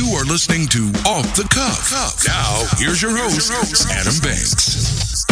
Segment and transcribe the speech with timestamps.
[0.00, 2.24] You are listening to Off the Cuff.
[2.26, 3.52] Now, here's your host,
[3.90, 5.26] Adam Banks.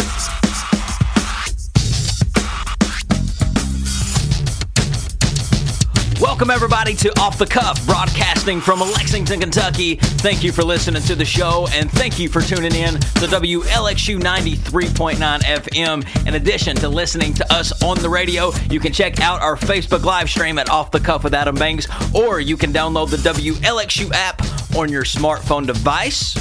[6.21, 9.95] Welcome, everybody, to Off the Cuff, broadcasting from Lexington, Kentucky.
[9.95, 14.19] Thank you for listening to the show, and thank you for tuning in to WLXU
[14.19, 16.27] 93.9 FM.
[16.27, 20.03] In addition to listening to us on the radio, you can check out our Facebook
[20.03, 24.11] live stream at Off the Cuff with Adam Banks, or you can download the WLXU
[24.13, 26.35] app on your smartphone device.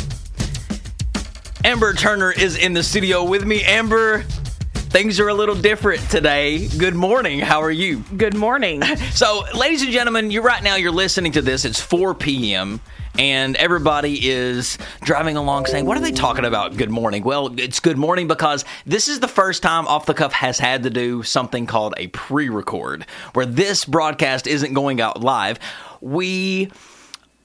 [1.64, 3.62] Amber Turner is in the studio with me.
[3.64, 4.22] Amber,
[4.90, 6.68] things are a little different today.
[6.68, 7.40] Good morning.
[7.40, 8.04] How are you?
[8.16, 8.82] Good morning.
[9.12, 11.64] So, ladies and gentlemen, you right now you're listening to this.
[11.64, 12.80] It's 4 p.m.
[13.18, 17.24] and everybody is driving along saying, "What are they talking about?" Good morning.
[17.24, 20.84] Well, it's good morning because this is the first time Off the Cuff has had
[20.84, 25.58] to do something called a pre-record, where this broadcast isn't going out live.
[26.00, 26.70] We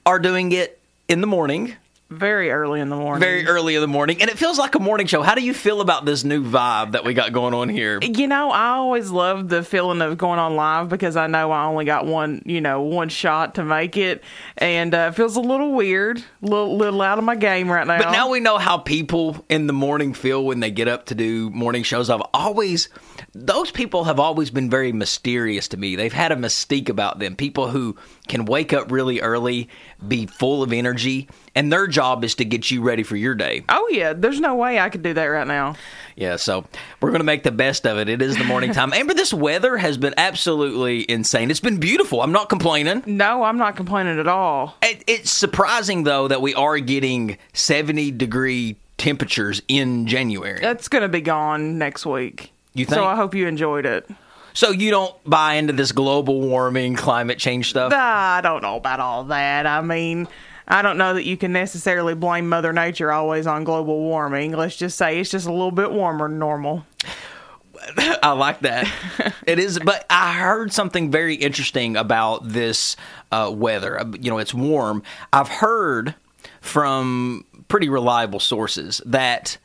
[0.06, 1.74] are doing it in the morning
[2.10, 3.20] Very early in the morning.
[3.20, 5.22] very early in the morning, and it feels like a morning show.
[5.22, 7.98] How do you feel about this new vibe that we got going on here?
[8.02, 11.64] You know, I always love the feeling of going on live because I know I
[11.64, 14.22] only got one, you know, one shot to make it,
[14.58, 17.86] and uh, it feels a little weird, a little, little out of my game right
[17.86, 17.98] now.
[17.98, 21.14] But now we know how people in the morning feel when they get up to
[21.14, 22.10] do morning shows.
[22.10, 22.90] I've always,
[23.32, 25.96] those people have always been very mysterious to me.
[25.96, 27.34] They've had a mystique about them.
[27.34, 27.96] People who
[28.28, 29.70] can wake up really early,
[30.06, 33.64] be full of energy, and their job is to get you ready for your day.
[33.68, 35.76] oh yeah, there's no way I could do that right now.
[36.16, 36.64] Yeah, so
[37.00, 38.08] we're going to make the best of it.
[38.08, 38.92] It is the morning time.
[38.94, 41.50] Amber, this weather has been absolutely insane.
[41.50, 42.22] It's been beautiful.
[42.22, 43.02] I'm not complaining.
[43.06, 44.76] No, I'm not complaining at all.
[44.82, 50.60] It, it's surprising, though, that we are getting 70 degree temperatures in January.
[50.60, 52.52] That's gonna be gone next week.
[52.74, 52.94] You think?
[52.94, 54.08] So I hope you enjoyed it.
[54.52, 57.92] So you don't buy into this global warming, climate change stuff?
[57.92, 59.66] I don't know about all that.
[59.66, 60.28] I mean,
[60.66, 64.52] I don't know that you can necessarily blame Mother Nature always on global warming.
[64.52, 66.86] Let's just say it's just a little bit warmer than normal.
[68.22, 68.90] I like that.
[69.46, 72.96] it is, but I heard something very interesting about this
[73.30, 74.00] uh, weather.
[74.00, 75.02] Uh, You know, it's warm.
[75.32, 76.14] I've heard
[76.60, 79.58] from pretty reliable sources that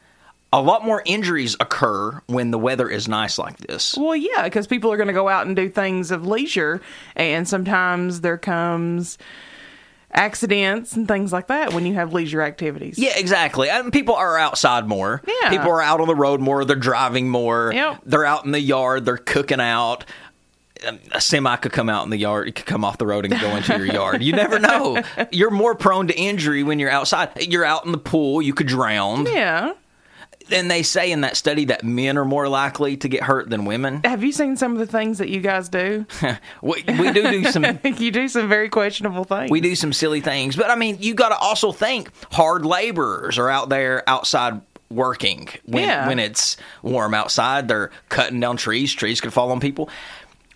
[0.52, 3.96] a lot more injuries occur when the weather is nice like this.
[3.96, 6.82] Well, yeah, because people are going to go out and do things of leisure,
[7.16, 9.18] and sometimes there comes
[10.12, 12.98] accidents and things like that when you have leisure activities.
[12.98, 13.70] Yeah, exactly.
[13.70, 15.22] And people are outside more.
[15.28, 15.50] Yeah.
[15.50, 16.66] People are out on the road more.
[16.66, 17.72] They're driving more.
[17.74, 18.02] Yep.
[18.06, 19.06] They're out in the yard.
[19.06, 20.06] They're cooking out.
[20.88, 22.48] Um, A semi could come out in the yard.
[22.48, 24.24] It could come off the road and go into your yard.
[24.24, 25.04] You never know.
[25.32, 27.30] You're more prone to injury when you're outside.
[27.52, 28.42] You're out in the pool.
[28.42, 29.26] You could drown.
[29.26, 29.74] Yeah.
[30.52, 33.66] And they say in that study that men are more likely to get hurt than
[33.66, 34.02] women.
[34.06, 36.06] Have you seen some of the things that you guys do?
[36.62, 39.52] We, we do do some you do some very questionable things.
[39.52, 40.56] we do some silly things.
[40.56, 45.48] But I mean, you got to also think hard laborers are out there outside working
[45.66, 46.08] when Yeah.
[46.08, 47.68] when it's warm outside.
[47.68, 48.94] They're cutting down trees.
[48.94, 49.90] Trees could fall on people.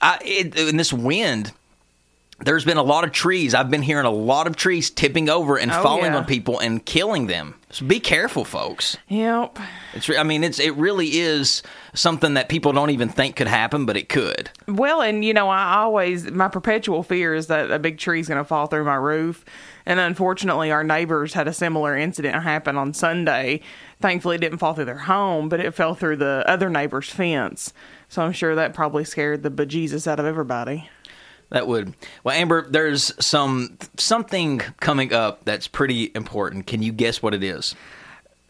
[0.01, 1.51] I, it, in this wind,
[2.43, 3.53] there's been a lot of trees.
[3.53, 6.17] I've been hearing a lot of trees tipping over and Oh, falling yeah.
[6.17, 7.55] on people and killing them.
[7.71, 8.97] So be careful, folks.
[9.07, 9.57] Yep.
[9.93, 11.63] It's I mean, it's it really is
[11.95, 14.49] something that people don't even think could happen, but it could.
[14.67, 18.27] Well, and you know, I always my perpetual fear is that a big tree is
[18.27, 19.43] going to fall through my roof.
[19.85, 23.61] And unfortunately, our neighbors had a similar incident happen on Sunday.
[24.01, 27.73] Thankfully, it didn't fall through their home, but it fell through the other neighbor's fence.
[28.07, 30.89] So I'm sure that probably scared the bejesus out of everybody.
[31.53, 31.93] That would.
[32.23, 36.65] Well, Amber, there's some something coming up that's pretty important.
[36.67, 37.75] Can you guess what it is?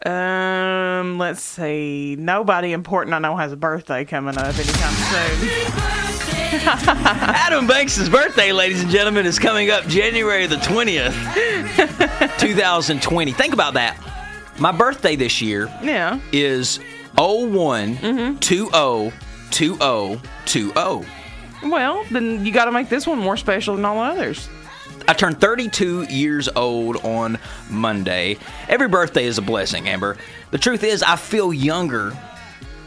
[0.06, 2.16] Um, let's see.
[2.18, 5.50] Nobody important I know has a birthday coming up anytime soon.
[6.66, 11.12] Adam Banks' birthday, ladies and gentlemen, is coming up January the 20th,
[12.40, 13.32] 2020.
[13.34, 13.98] Think about that.
[14.60, 16.20] My birthday this year Yeah.
[16.32, 16.80] is
[17.18, 17.98] 01
[18.40, 21.08] 202020.
[21.64, 24.50] Well, then you got to make this one more special than all the others.
[25.08, 27.38] I turned 32 years old on
[27.70, 28.38] Monday.
[28.70, 30.18] Every birthday is a blessing, Amber.
[30.52, 32.18] The truth is, I feel younger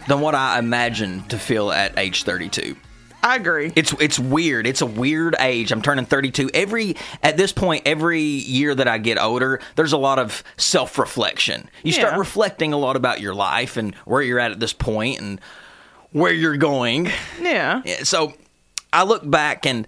[0.09, 2.77] than what I imagined to feel at age 32.
[3.23, 3.73] I agree.
[3.75, 4.69] It's it's weird.
[4.69, 5.73] It's a weird age.
[5.73, 6.49] I'm turning 32.
[6.55, 10.97] Every at this point, every year that I get older, there's a lot of self
[10.97, 11.69] reflection.
[11.83, 15.21] You start reflecting a lot about your life and where you're at at this point
[15.21, 15.41] and
[16.13, 17.11] where you're going.
[17.43, 17.83] yeah.
[17.85, 18.33] Yeah, So
[18.97, 19.87] I look back and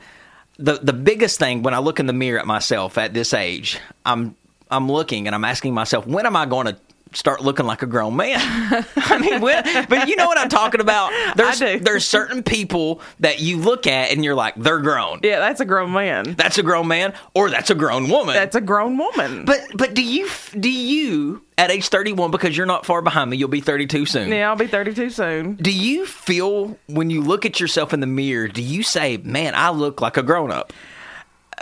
[0.58, 3.78] the the biggest thing when I look in the mirror at myself at this age,
[4.04, 4.36] I'm
[4.70, 6.76] I'm looking and I'm asking myself, when am I going to
[7.12, 8.38] start looking like a grown man.
[8.40, 11.12] I mean, when, but you know what I'm talking about.
[11.36, 11.78] There's do.
[11.80, 15.20] there's certain people that you look at and you're like, they're grown.
[15.22, 16.34] Yeah, that's a grown man.
[16.34, 18.34] That's a grown man, or that's a grown woman.
[18.34, 19.44] That's a grown woman.
[19.44, 20.28] but but do you
[20.58, 24.30] do you at age 31 because you're not far behind me, you'll be 32 soon.
[24.30, 25.54] yeah, I'll be 32 soon.
[25.56, 29.54] Do you feel when you look at yourself in the mirror, do you say, "Man,
[29.54, 30.72] I look like a grown up"?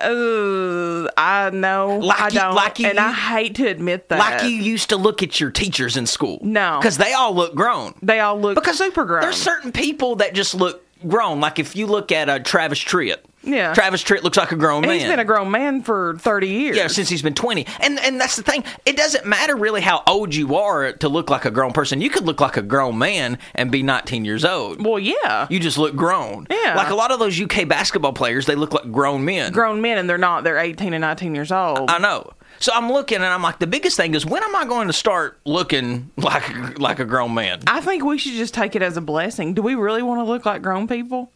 [0.02, 1.98] Uh, I know.
[1.98, 2.54] Like I don't.
[2.54, 4.18] like you- and I hate to admit that.
[4.18, 6.38] Like you used to look at your teachers in school?
[6.42, 6.78] No.
[6.80, 7.94] because they all look grown.
[8.02, 9.22] They all look because super grown.
[9.22, 11.40] There's certain people that just look grown.
[11.40, 13.72] Like if you look at uh, Travis Tritt, Yeah.
[13.74, 14.98] Travis Tritt looks like a grown and man.
[15.00, 16.76] he's been a grown man for 30 years.
[16.76, 17.66] yeah, since he's been 20.
[17.80, 18.64] And and that's the thing.
[18.84, 22.00] It doesn't matter really how old you are to look like a grown person.
[22.00, 24.84] You could look like a grown man and be 19 years old.
[24.84, 25.46] Well, yeah.
[25.50, 26.46] You just look grown.
[26.50, 26.74] Yeah.
[26.76, 29.52] Like a lot of those UK basketball players, they look like grown men.
[29.52, 30.42] grown men and they're not.
[30.44, 31.90] They're 18 and 19 years old.
[31.90, 32.32] I know.
[32.58, 34.92] So I'm looking and I'm like, the biggest thing is when am I going to
[34.92, 37.60] start looking like like a grown man?
[37.66, 39.54] I think we should just take it as a blessing.
[39.54, 41.30] Do we really want to look like grown people?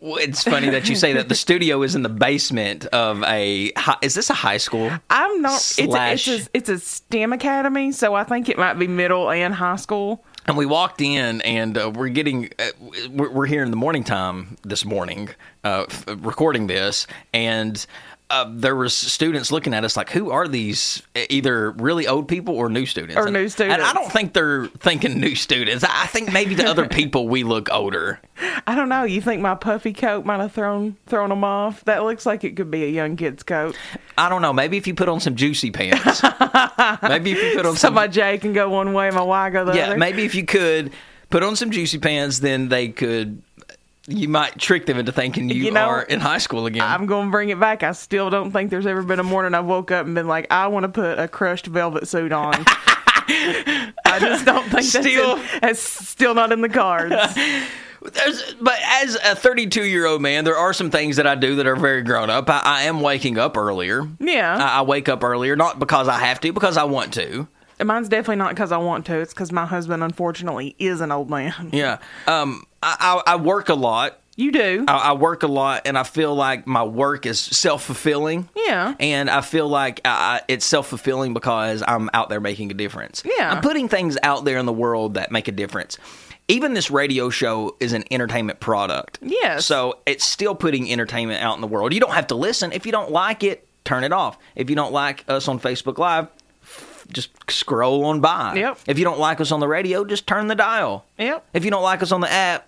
[0.00, 1.28] Well, It's funny that you say that.
[1.28, 3.70] The studio is in the basement of a.
[4.00, 4.90] Is this a high school?
[5.10, 5.60] I'm not.
[5.60, 8.86] Slash- It's a, it's a it's a STEM academy, so I think it might be
[8.86, 10.24] middle and high school.
[10.46, 12.48] And we walked in, and uh, we're getting.
[12.58, 12.66] Uh,
[13.10, 15.28] we're, we're here in the morning time this morning,
[15.64, 17.84] uh, f- recording this, and.
[18.30, 21.02] Uh, there was students looking at us like, who are these?
[21.28, 23.16] Either really old people or new students.
[23.16, 23.74] Or And- new students.
[23.74, 25.82] And I don't think they're thinking new students.
[25.84, 28.20] I I think maybe to other people we look older.
[28.66, 29.02] I don't know.
[29.04, 31.84] You think my puffy coat might have thrown thrown them off?
[31.84, 33.76] That looks like it could be a young kid's coat.
[34.16, 34.52] I don't know.
[34.52, 36.22] Maybe if you put on some juicy pants.
[37.02, 37.94] maybe if you put on So some.
[37.94, 39.92] my J can go one way, my Y go the yeah, other.
[39.94, 39.98] Yeah.
[39.98, 40.92] Maybe if you could
[41.30, 43.42] put on some juicy pants, then they could.
[44.10, 46.82] You might trick them into thinking you, You know, are in high school again.
[46.82, 47.82] I'm going to bring it back.
[47.82, 50.46] I still don't think there's ever been a morning I've woke up and been like,
[50.50, 52.54] I want to put a crushed velvet suit on.
[53.32, 57.14] I just don't think that's, Still- in, that's still not in the cards.
[58.02, 61.56] There's, but as a 32 year old man, there are some things that I do
[61.56, 62.48] that are very grown up.
[62.48, 64.08] I, I am waking up earlier.
[64.18, 64.56] Yeah.
[64.56, 67.46] I, I wake up earlier, not because I have to, because I want to.
[67.84, 69.18] Mine's definitely not because I want to.
[69.18, 71.70] It's because my husband, unfortunately, is an old man.
[71.72, 71.98] Yeah.
[72.26, 72.64] Um.
[72.82, 74.18] I, I, I work a lot.
[74.36, 74.86] You do.
[74.88, 78.48] I, I work a lot, and I feel like my work is self fulfilling.
[78.56, 78.94] Yeah.
[78.98, 83.22] And I feel like I, it's self fulfilling because I'm out there making a difference.
[83.24, 83.52] Yeah.
[83.52, 85.98] I'm putting things out there in the world that make a difference.
[86.48, 89.18] Even this radio show is an entertainment product.
[89.20, 89.66] Yes.
[89.66, 91.92] So it's still putting entertainment out in the world.
[91.92, 92.72] You don't have to listen.
[92.72, 94.38] If you don't like it, turn it off.
[94.56, 96.28] If you don't like us on Facebook Live,
[97.12, 98.54] just scroll on by.
[98.54, 98.78] Yep.
[98.86, 101.04] If you don't like us on the radio, just turn the dial.
[101.18, 101.46] Yep.
[101.54, 102.66] If you don't like us on the app,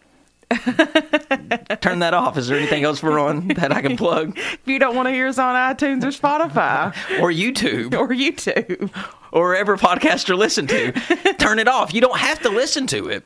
[1.81, 2.37] turn that off.
[2.37, 4.37] Is there anything else we're on that I can plug?
[4.37, 6.89] If you don't want to hear us on iTunes or Spotify
[7.21, 8.91] Or YouTube, or YouTube,
[9.33, 10.93] or wherever podcasts are listened to,
[11.39, 11.94] turn it off.
[11.94, 13.25] You don't have to listen to it.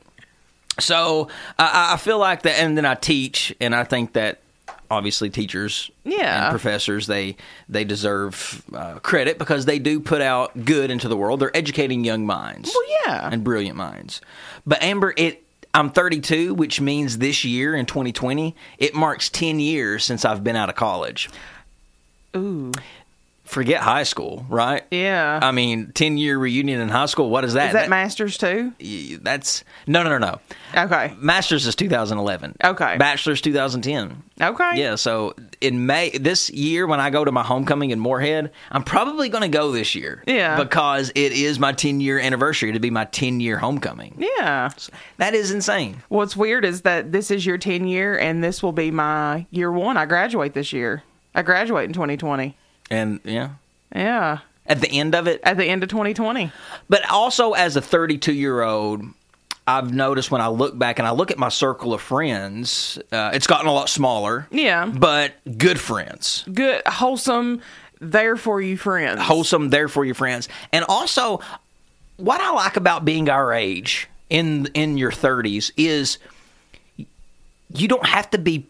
[0.79, 1.29] So
[1.59, 4.41] I I feel like that, and then I teach, and I think that
[4.91, 6.45] obviously teachers Yeah.
[6.47, 7.37] and professors they
[7.69, 11.41] they deserve uh, credit because they do put out good into the world.
[11.41, 12.71] They're educating young minds.
[12.75, 13.29] Well, yeah.
[13.33, 14.21] and brilliant minds.
[14.67, 15.43] But Amber, it
[15.75, 20.57] I'm 32, which means this year in 2020 it marks 10 years since I've been
[20.57, 21.29] out of college.
[22.37, 22.73] ooh,
[23.47, 24.83] Forget high school, right?
[24.91, 25.39] yeah.
[25.41, 27.31] I mean, 10 year reunion in high school.
[27.31, 27.69] What is that?
[27.69, 28.73] is that masters too?
[29.23, 30.41] that's no, no, no, no.
[30.77, 31.15] Okay.
[31.19, 32.57] Masters is 2011.
[32.63, 32.97] Okay.
[32.99, 34.23] Bachelor's 2010.
[34.41, 34.73] Okay.
[34.75, 38.83] Yeah, so in May this year when I go to my homecoming in Morehead, I'm
[38.83, 40.23] probably going to go this year.
[40.27, 40.57] Yeah.
[40.63, 44.17] Because it is my 10 year anniversary to be my 10 year homecoming.
[44.19, 44.71] Yeah.
[45.19, 46.03] That is insane.
[46.09, 49.71] What's weird is that this is your 10 year and this will be my year
[49.73, 49.97] one.
[49.97, 51.03] I graduate this year.
[51.35, 52.57] I graduate in 2020.
[52.91, 53.51] And yeah,
[53.95, 54.39] Yeah.
[54.67, 55.41] at the end of it.
[55.43, 56.51] At the end of 2020.
[56.89, 59.03] But also as a 32 year old,
[59.67, 63.31] I've noticed when I look back and I look at my circle of friends, uh,
[63.35, 64.47] it's gotten a lot smaller.
[64.53, 64.87] Yeah.
[64.87, 66.45] But good friends.
[66.53, 67.61] Good, wholesome,
[68.01, 69.21] there for you friends.
[69.23, 71.41] wholesome there for your friends and also
[72.19, 76.19] what i like about being our age in in your 30s is
[77.73, 78.67] you don't have to be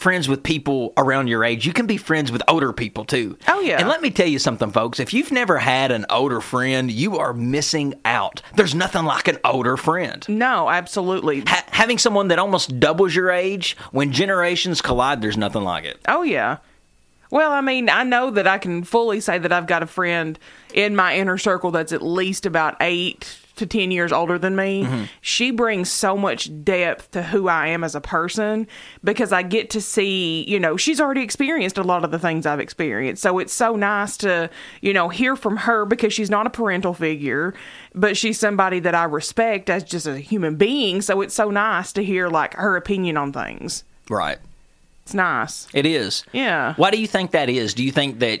[0.00, 3.60] friends with people around your age you can be friends with older people too Oh,
[3.60, 3.78] yeah.
[3.78, 7.18] and let me tell you something folks if you've never had an older friend you
[7.18, 11.42] are missing out there's nothing like an older friend No, absolutely.
[11.46, 15.98] ha- having someone that almost doubles your age when generations collide there's nothing like it
[16.08, 16.56] Oh yeah.
[17.32, 20.36] Well, I mean, I know that I can fully say that I've got a friend
[20.74, 24.84] in my inner circle that's at least about eight to 10 years older than me,
[24.84, 25.04] Mm-hmm.
[25.20, 28.66] she brings so much depth to who I am as a person
[29.04, 32.46] because I get to see, you know, she's already experienced a lot of the things
[32.46, 33.22] I've experienced.
[33.22, 34.48] So it's so nice to,
[34.80, 37.54] you know, hear from her because she's not a parental figure,
[37.94, 41.02] but she's somebody that I respect as just a human being.
[41.02, 43.84] So it's so nice to hear like her opinion on things.
[44.08, 44.38] Right.
[45.04, 45.66] It's nice.
[45.74, 46.24] It is.
[46.32, 46.74] Yeah.
[46.76, 47.74] Why do you think that is?
[47.74, 48.40] Do you think that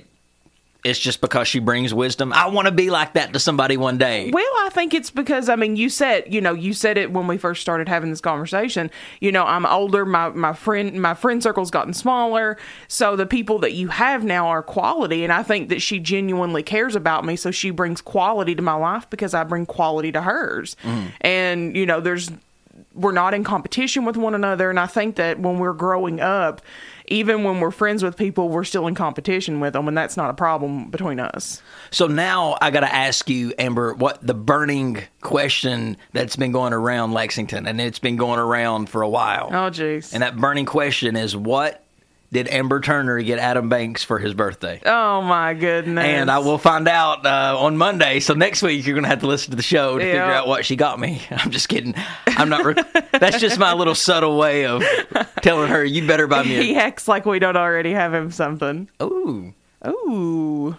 [0.84, 2.32] it's just because she brings wisdom?
[2.32, 4.30] I want to be like that to somebody one day.
[4.32, 7.26] Well, I think it's because I mean, you said you know you said it when
[7.26, 8.90] we first started having this conversation.
[9.20, 10.04] You know, I'm older.
[10.04, 12.56] My my friend my friend circle's gotten smaller,
[12.88, 15.24] so the people that you have now are quality.
[15.24, 18.74] And I think that she genuinely cares about me, so she brings quality to my
[18.74, 20.76] life because I bring quality to hers.
[20.82, 21.06] Mm-hmm.
[21.20, 22.30] And you know, there's
[22.94, 24.70] we're not in competition with one another.
[24.70, 26.60] And I think that when we're growing up,
[27.10, 30.30] even when we're friends with people, we're still in competition with them, and that's not
[30.30, 31.60] a problem between us.
[31.90, 36.72] So now I got to ask you, Amber, what the burning question that's been going
[36.72, 39.48] around Lexington, and it's been going around for a while.
[39.50, 40.14] Oh, jeez.
[40.14, 41.84] And that burning question is what
[42.32, 44.80] did Amber Turner get Adam Banks for his birthday?
[44.86, 46.04] Oh my goodness!
[46.04, 48.20] And I will find out uh, on Monday.
[48.20, 50.46] So next week you're going to have to listen to the show to figure out
[50.46, 51.22] what she got me.
[51.30, 51.94] I'm just kidding.
[52.28, 52.64] I'm not.
[52.64, 52.74] Re-
[53.18, 54.82] that's just my little subtle way of
[55.42, 56.56] telling her you better buy me.
[56.56, 58.88] A- He acts like we don't already have him something.
[59.02, 59.52] Ooh,
[59.86, 60.76] Ooh.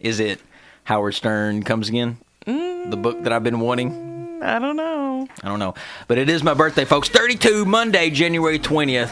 [0.00, 0.40] is it
[0.84, 2.18] Howard Stern comes again?
[2.46, 4.40] The book that I've been wanting.
[4.42, 5.26] I don't know.
[5.42, 5.74] I don't know,
[6.06, 7.08] but it is my birthday, folks.
[7.08, 9.10] 32 Monday, January 20th.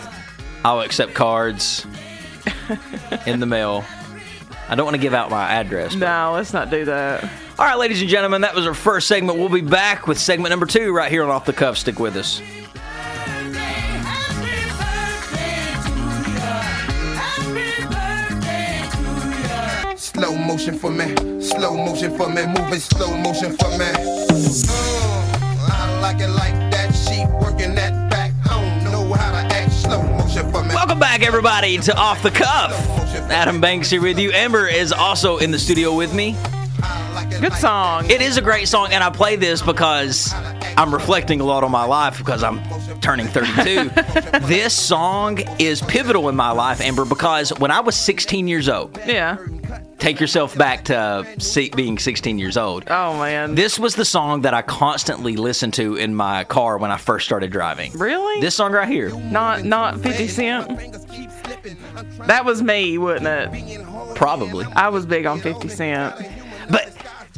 [0.65, 1.87] I'll accept cards
[3.27, 3.85] in the mail.
[4.69, 5.95] I don't want to give out my address.
[5.95, 7.25] but- No, let's not do that.
[7.59, 9.39] All right, ladies and gentlemen, that was our first segment.
[9.39, 11.77] We'll be back with segment number two right here on Off the Cuff.
[11.77, 12.41] Stick with us.
[19.97, 23.87] Slow motion for me, slow motion for me, moving slow motion for me.
[23.91, 26.72] Uh, I like it like
[30.35, 32.73] Welcome back, everybody, to Off the Cuff.
[33.31, 34.33] Adam Banks here with you.
[34.33, 36.35] Amber is also in the studio with me.
[36.83, 38.11] I like it Good song.
[38.11, 40.33] It is a great song, and I play this because
[40.79, 42.63] I'm reflecting a lot on my life because I'm
[43.03, 43.91] turning 32.
[44.47, 48.99] this song is pivotal in my life, Amber, because when I was 16 years old,
[49.07, 49.37] yeah.
[50.03, 51.25] Take yourself back to
[51.77, 52.85] being 16 years old.
[52.89, 53.55] Oh man.
[53.55, 57.25] This was the song that I constantly listened to in my car when I first
[57.25, 57.93] started driving.
[57.93, 58.41] really?
[58.41, 59.11] This song right here.
[59.17, 60.69] not not 50 Cent.
[62.27, 64.17] That was me, wasn't it?
[64.17, 64.67] Probably.
[64.75, 66.42] I was big on 50 Cent.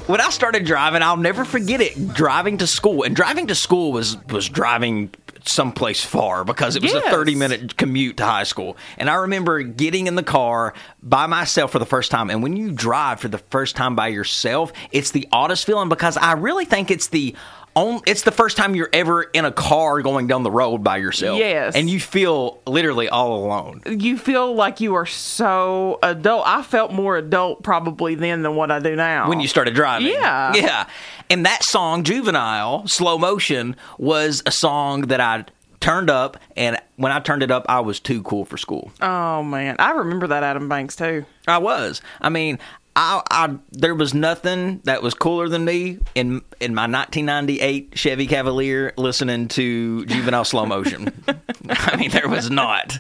[0.07, 2.13] When I started driving, I'll never forget it.
[2.13, 5.11] Driving to school, and driving to school was was driving
[5.47, 7.07] someplace far because it was Yes.
[7.07, 8.77] a 30 minute commute to high school.
[8.99, 12.31] And I remember getting in the car by myself for the first time.
[12.31, 16.17] And when you drive for the first time by yourself, it's the oddest feeling because
[16.17, 17.35] I really think it's the
[17.75, 20.99] on, it's the first time you're ever in a car going down the road by
[20.99, 21.39] yourself.
[21.39, 21.75] Yes.
[21.75, 23.83] And you feel literally all alone.
[23.87, 26.45] You feel like you are so adult.
[26.47, 29.29] I felt more adult probably then than what I do now.
[29.29, 30.09] when you started driving.
[30.09, 30.55] Yeah.
[30.55, 30.89] Yeah.
[31.31, 35.45] And that song, Juvenile, Slow Motion, was a song that I
[35.81, 36.39] turned up.
[36.57, 38.93] And when I turned it up, I was too cool for school.
[39.01, 41.25] Oh man, I remember that Adam Banks too.
[41.47, 42.01] I was.
[42.21, 42.59] I mean,
[42.97, 48.27] I, I there was nothing that was cooler than me in in my 1998 Chevy
[48.27, 51.13] Cavalier listening to Juvenile Slow Motion.
[51.69, 52.99] I mean, there was not.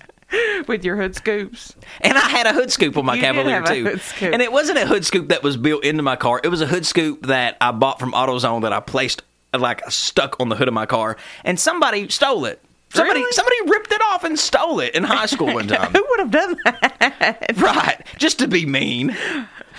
[0.66, 1.76] With your hood scoops.
[2.00, 4.00] And I had a hood scoop on my You Cavalier too.
[4.20, 6.40] And it wasn't a hood scoop that was built into my car.
[6.42, 9.22] It was a hood scoop that I bought from AutoZone that I placed
[9.56, 12.60] like stuck on the hood of my car, and somebody stole it.
[12.92, 13.32] Somebody Really?
[13.32, 15.92] somebody ripped it off and stole it in high school one time.
[15.92, 17.52] Who would have done that?
[17.58, 19.16] right, just to be mean.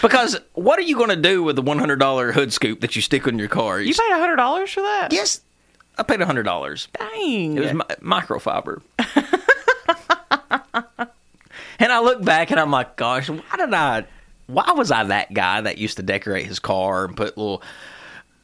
[0.02, 2.96] Because what are you going to do with the one hundred dollar hood scoop that
[2.96, 3.80] you stick on your car?
[3.80, 5.14] You paid hundred dollars for that?
[5.14, 5.42] yes,
[5.98, 6.88] I paid hundred dollars.
[6.98, 7.58] Dang.
[7.58, 8.82] It was mi- microfiber.
[11.80, 14.06] and I look back and I'm like, gosh, why did I?
[14.48, 17.64] Why was I that guy that used to decorate his car and put little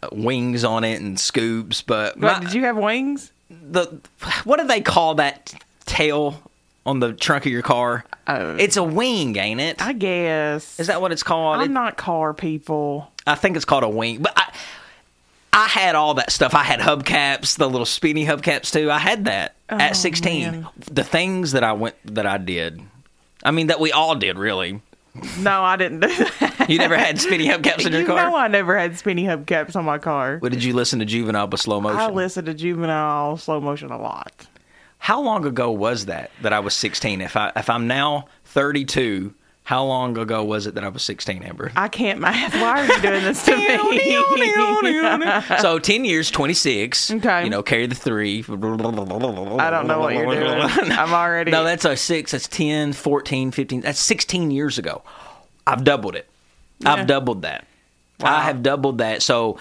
[0.01, 1.81] uh, wings on it and scoops?
[1.81, 3.31] But my- did you have wings?
[3.50, 4.00] the
[4.46, 5.53] what do they call that
[5.86, 6.41] tail
[6.85, 8.03] on the trunk of your car?
[8.27, 8.55] Oh.
[8.55, 9.81] it's a wing, ain't it?
[9.81, 10.79] I guess.
[10.79, 11.57] Is that what it's called?
[11.57, 13.11] I'm It- not car people.
[13.27, 14.21] I think it's called a wing.
[14.21, 14.53] But I,
[15.53, 16.55] I had all that stuff.
[16.55, 18.89] I had hubcaps, the little spinny hubcaps too.
[18.89, 20.51] I had that Oh, at 16.
[20.51, 20.67] man.
[20.91, 22.81] The things that I went that I did.
[23.43, 24.81] I mean that we all did really.
[25.39, 26.67] No, I didn't do that.
[26.69, 28.29] You never had spinny hubcaps in your you car?
[28.29, 30.38] know I never had spinny hubcaps on my car.
[30.38, 32.00] What did you listen to Juvenile by slow motion?
[32.00, 34.47] I listen to juvenile slow motion a lot.
[35.03, 37.22] How long ago was that that I was 16?
[37.22, 41.41] If I if I'm now 32, How long ago was it that I was 16,
[41.43, 41.72] Amber?
[41.75, 42.53] I can't math.
[42.62, 45.58] Why are you doing this to me?
[45.62, 47.12] so 10 years, 26.
[47.12, 47.43] Okay.
[47.46, 48.39] You know, carry the three.
[48.48, 50.91] I don't know what you're doing.
[50.91, 51.50] I'm already.
[51.51, 52.31] No, that's a six.
[52.31, 53.81] That's 10, 14, 15.
[53.81, 55.01] That's 16 years ago.
[55.65, 56.27] I've doubled it.
[56.79, 56.93] Yeah.
[56.93, 57.65] I've doubled that.
[58.20, 58.36] Wow.
[58.38, 59.24] I have doubled that.
[59.24, 59.58] So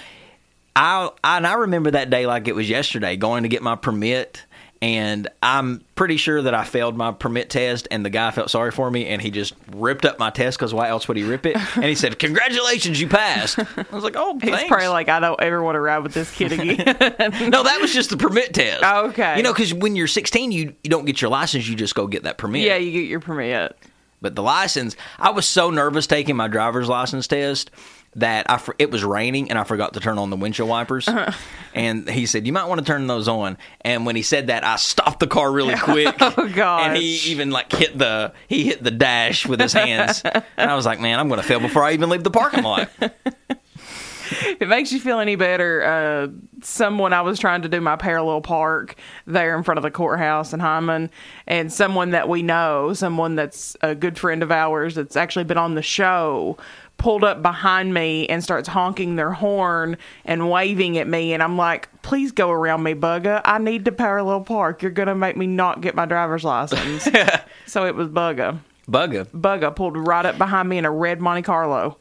[0.76, 3.76] I, I and I remember that day like it was yesterday, going to get my
[3.76, 4.44] permit.
[4.82, 8.70] And I'm pretty sure that I failed my permit test, and the guy felt sorry
[8.70, 11.44] for me, and he just ripped up my test because why else would he rip
[11.44, 11.54] it?
[11.76, 15.20] And he said, "Congratulations, you passed." I was like, "Oh, He's thanks." probably like, I
[15.20, 16.78] don't ever want to ride with this kid again.
[17.50, 18.82] no, that was just the permit test.
[18.82, 19.37] Oh, okay.
[19.37, 22.06] You know, because when you're 16, you you don't get your license, you just go
[22.06, 22.62] get that permit.
[22.62, 23.76] yeah, you get your permit.
[24.22, 27.70] But the license, I was so nervous taking my driver's license test
[28.17, 31.07] that I for, it was raining and I forgot to turn on the windshield wipers.
[31.07, 31.33] Uh-huh.
[31.75, 34.64] And he said, "You might want to turn those on." And when he said that,
[34.64, 36.17] I stopped the car really quick.
[36.21, 36.87] Oh, gosh.
[36.88, 40.23] And he even like hit the he hit the dash with his hands.
[40.25, 42.64] and I was like, "Man, I'm going to fail before I even leave the parking
[42.64, 46.29] lot." If it makes you feel any better, uh,
[46.62, 50.52] someone I was trying to do my parallel park there in front of the courthouse
[50.52, 51.11] in Hyman,
[51.47, 55.59] and someone that we know, someone that's a good friend of ours that's actually been
[55.59, 56.59] on the show,
[57.00, 61.33] pulled up behind me and starts honking their horn and waving at me.
[61.33, 63.40] And I'm like, please go around me, Bugga.
[63.42, 64.83] I need to parallel park.
[64.83, 67.09] You're going to make me not get my driver's license.
[67.66, 68.61] so it was Bugga.
[68.87, 69.26] Bugga.
[69.28, 71.97] Bugga pulled right up behind me in a red Monte Carlo.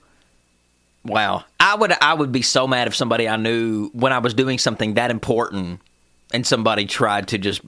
[1.05, 1.45] Wow.
[1.61, 4.57] I would I would be so mad if somebody I knew when I was doing
[4.57, 5.79] something that important
[6.33, 7.61] and somebody tried to just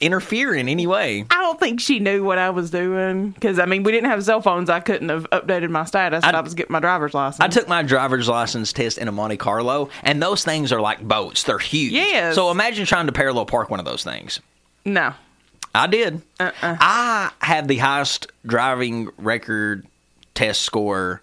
[0.00, 1.24] interfere in any way.
[1.30, 4.24] I don't think she knew what I was doing because I mean we didn't have
[4.24, 4.68] cell phones.
[4.68, 6.24] I couldn't have updated my status.
[6.24, 7.40] I, I- was getting my driver's license.
[7.40, 11.00] I took my driver's license test in a Monte Carlo, and those things are like
[11.06, 11.44] boats.
[11.44, 11.92] They're huge.
[11.92, 12.32] Yeah.
[12.32, 14.40] So imagine trying to parallel park one of those things.
[14.84, 15.14] no.
[15.76, 16.22] I did.
[16.38, 16.52] Uh-uh.
[16.78, 19.84] I have the highest driving record
[20.32, 21.20] test score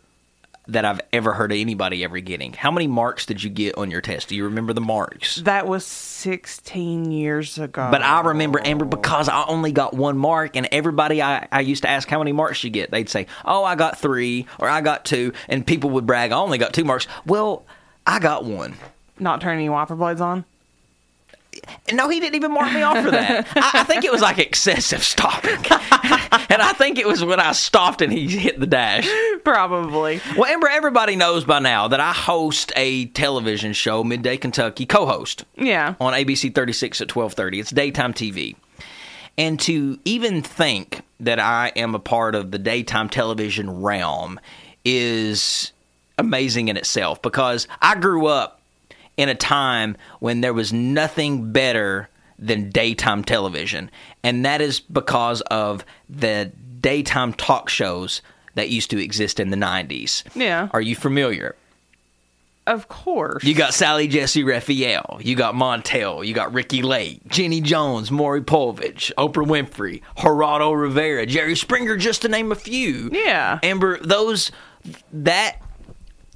[0.72, 2.54] that I've ever heard of anybody ever getting.
[2.54, 4.30] How many marks did you get on your test?
[4.30, 5.38] Do you remember the marks?
[5.38, 7.90] That was 16 years ago.
[7.92, 11.84] But I remember Amber because I only got one mark, and everybody I, I used
[11.84, 12.92] to ask how many marks you get.
[12.92, 16.38] They'd say, "Oh, I got three, or I got two, and people would brag, "I
[16.38, 17.66] only got two marks." Well,
[18.08, 18.76] I got one.
[19.20, 20.46] not turning any wiper blades on.
[21.92, 23.46] No, he didn't even mark me off for that.
[23.56, 25.56] I, I think it was like excessive stopping,
[26.50, 29.08] and I think it was when I stopped and he hit the dash.
[29.44, 30.22] Probably.
[30.38, 35.44] Well, Amber, everybody knows by now that I host a television show, Midday Kentucky, co-host.
[35.58, 35.96] Yeah.
[36.00, 37.60] on ABC 36 at 12:30.
[37.60, 38.56] It's daytime TV.
[39.38, 44.40] And to even think that I am a part of the daytime television realm
[44.86, 45.72] is
[46.18, 48.61] amazing in itself because I grew up
[49.18, 53.92] in a time when there was nothing better than daytime television.
[54.24, 58.22] And that is because of the daytime talk shows
[58.56, 60.24] that used to exist in the 90s.
[60.36, 60.68] Yeah.
[60.74, 61.56] Are you familiar?
[62.68, 63.44] Of course.
[63.44, 65.20] You got Sally Jessy Raphael.
[65.22, 66.26] You got Montel.
[66.26, 72.22] You got Ricki Lake, Jenny Jones, Maury Povich, Oprah Winfrey, Geraldo Rivera, Jerry Springer, just
[72.22, 73.10] to name a few.
[73.12, 73.60] Yeah.
[73.64, 74.52] Amber, those
[75.12, 75.60] that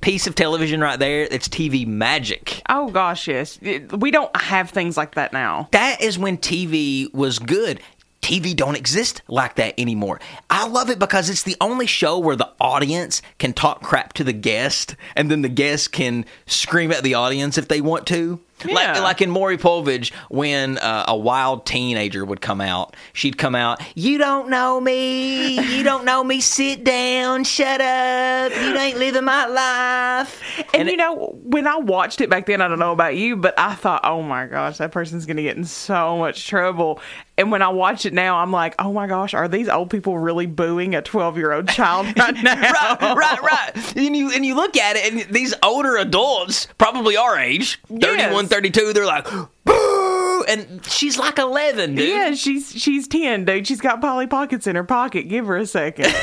[0.06, 2.62] piece of television right there, it's TV magic.
[2.70, 3.60] oh gosh, yes.
[3.60, 5.68] We don't have things like that now.
[5.72, 7.82] That is when TV was good.
[8.22, 10.20] TV don't exist like that anymore.
[10.48, 14.24] I love it because it's the only show where the audience can talk crap to
[14.24, 18.40] the guest and then the guest can scream at the audience if they want to.
[18.64, 19.00] Like, Yeah.
[19.02, 23.82] like in Maury Povich, when uh, a wild teenager would come out, she'd come out,
[23.96, 25.60] You don't know me.
[25.76, 26.40] You don't know me.
[26.40, 27.44] Sit down.
[27.44, 28.52] Shut up.
[28.54, 30.42] You ain't living my life.
[30.74, 33.36] And, it- you know, when I watched it back then, I don't know about you,
[33.36, 37.02] but I thought, oh my gosh, that person's going to get in so much trouble.
[37.38, 40.18] And when I watch it now, I'm like, oh my gosh, are these old people
[40.18, 42.54] really booing a 12 year old child right now?
[42.72, 43.98] right, right, right.
[43.98, 48.18] And you and you look at it, and these older adults, probably our age, 31,
[48.18, 48.48] Yes.
[48.48, 49.28] 32, they're like,
[49.66, 50.46] boo!
[50.48, 52.08] And she's like 11, dude.
[52.08, 53.68] Yeah, she's she's 10, dude.
[53.68, 55.24] She's got Polly Pockets in her pocket.
[55.28, 56.06] Give her a second.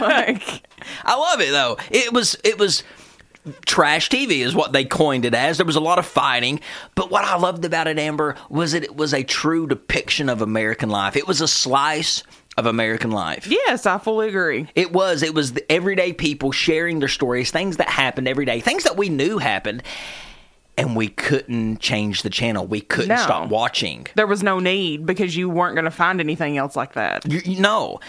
[0.00, 0.42] like,
[1.04, 1.76] I love it though.
[1.90, 2.82] It was it was
[3.64, 5.56] trash TV is what they coined it as.
[5.58, 6.60] There was a lot of fighting,
[6.94, 10.42] but what I loved about it, Amber, was that it was a true depiction of
[10.42, 11.16] American life.
[11.16, 12.22] It was a slice
[12.56, 13.46] of American life.
[13.46, 14.66] yes, I fully agree.
[14.74, 15.22] It was.
[15.22, 18.96] It was the everyday people sharing their stories, things that happened every day, things that
[18.96, 19.82] we knew happened,
[20.78, 22.66] and we couldn't change the channel.
[22.66, 23.16] We couldn't No.
[23.16, 24.06] stop watching.
[24.14, 27.30] There was no need because you weren't going to find anything else like that.
[27.30, 28.00] You, you know,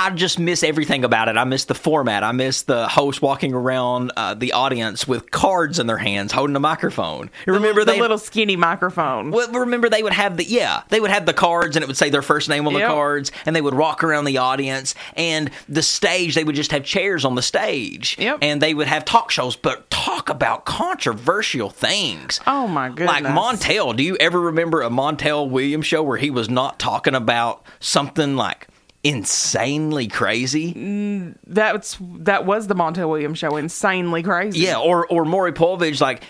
[0.00, 1.36] I just miss everything about it.
[1.36, 2.22] I miss the format.
[2.22, 6.54] I miss the host walking around uh, the audience with cards in their hands, holding
[6.54, 7.30] a microphone.
[7.46, 9.32] Remember the they little skinny microphone.
[9.32, 11.96] well, remember they would have the yeah they would have the cards and it would
[11.96, 15.50] say their first name on the cards and they would walk around the audience and
[15.68, 18.38] the stage they would just have chairs on the stage Yep.
[18.40, 22.40] and they would have talk shows but talk about controversial things.
[22.46, 23.08] Oh, my goodness!
[23.08, 23.24] Like.
[23.24, 27.64] Montel, do you ever remember a Montel Williams show where he was not talking about
[27.80, 28.68] something like
[29.04, 31.34] insanely crazy?
[31.46, 33.56] That's that was the Montel Williams show.
[33.56, 34.60] Insanely crazy.
[34.60, 36.22] Yeah, or or Maury Povich, like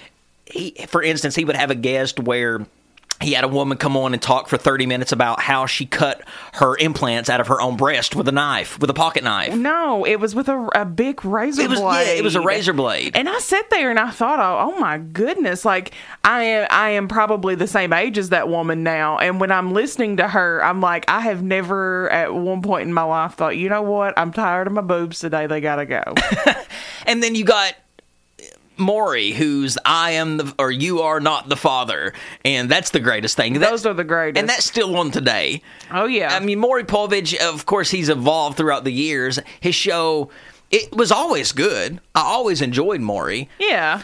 [0.46, 2.66] he, for instance, he would have a guest where
[3.20, 6.22] he had a woman come on and talk for 30 minutes about how she cut
[6.54, 9.54] her implants out of her own breast with a knife, with a pocket knife.
[9.54, 12.06] No, it was with a, a big razor It was blade.
[12.06, 13.16] yeah, it was a razor blade.
[13.16, 16.90] And I sat there and I thought, oh, oh my goodness, like I am, I
[16.90, 19.18] am probably the same age as that woman now.
[19.18, 22.94] And when I'm listening to her, I'm like, I have never at one point in
[22.94, 25.46] my life thought, you know what, I'm tired of my boobs today.
[25.46, 26.02] They gotta go.
[27.06, 27.74] And then you got
[28.78, 32.12] Maury, who's I am the or you are not the father,
[32.44, 33.54] and that's the greatest thing.
[33.54, 34.38] That- Those are the greatest.
[34.40, 35.62] and that's still on today.
[35.92, 36.34] oh yeah.
[36.34, 39.38] I mean, Maury Povich, of course, he's evolved throughout the years.
[39.60, 40.30] His show,
[40.70, 42.00] it was always good.
[42.14, 43.48] I always enjoyed Maury.
[43.58, 44.02] yeah.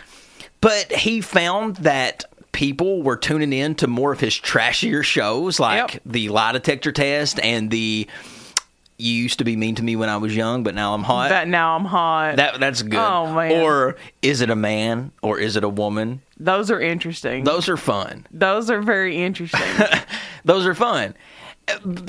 [0.61, 5.93] But he found that people were tuning in to more of his trashier shows, like
[5.95, 6.03] Yep.
[6.07, 8.07] the lie detector test and the
[8.97, 11.31] "You used to be mean to me when I was young, but now I'm hot."
[11.31, 12.37] That now I'm hot.
[12.37, 12.99] that that's good.
[12.99, 13.63] Oh, man.
[13.63, 16.23] Or is it a man or is it a woman?
[16.39, 17.45] Those are interesting.
[17.45, 18.27] Those are fun.
[18.31, 19.61] Those are very interesting.
[20.45, 21.15] Those are fun.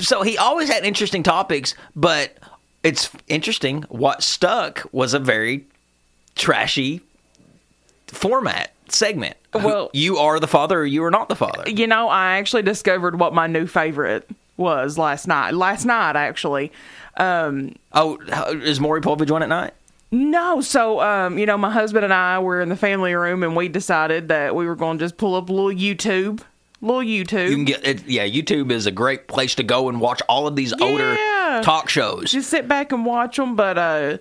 [0.00, 2.36] So he always had interesting topics, but
[2.82, 3.82] it's interesting.
[3.88, 5.64] What stuck was a very
[6.34, 7.00] trashy
[8.06, 9.36] format segment.
[9.54, 11.64] Well- you are the father, or you are not the father.
[11.68, 15.54] you know, I actually discovered what my new favorite was last night.
[15.54, 16.72] Last night, actually.
[17.16, 18.18] Um, Oh,
[18.62, 19.72] is Maury Povich on at night?
[20.12, 23.56] No, so um, you know, my husband and I were in the family room, and
[23.56, 26.42] we decided that we were going to just pull up a little YouTube,
[26.80, 27.48] little YouTube.
[27.50, 28.06] You can get it.
[28.06, 31.16] Yeah, YouTube is a great place to go and watch all of these older
[31.62, 32.30] talk shows.
[32.30, 33.56] just sit back and watch them.
[33.56, 34.18] But uh,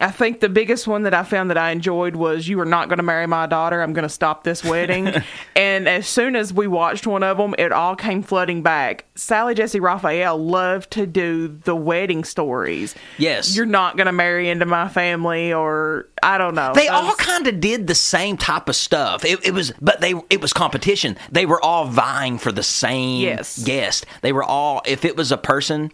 [0.00, 2.88] I think the biggest one that I found that I enjoyed was "You Are Not
[2.88, 5.12] Going to Marry My Daughter." I'm going to stop this wedding.
[5.56, 9.06] and as soon as we watched one of them, it all came flooding back.
[9.16, 12.94] Sally Jessy Raphael loved to do the wedding stories.
[13.18, 13.56] Yes.
[13.56, 16.72] you're not going to marry into my family, or I don't know.
[16.74, 19.24] They Those- all kind of did the same type of stuff.
[19.24, 21.16] It, it was, but they it was competition.
[21.32, 23.58] They were all vying for the same Yes.
[23.62, 24.06] guest.
[24.22, 24.82] They were all.
[24.86, 25.90] If it was a person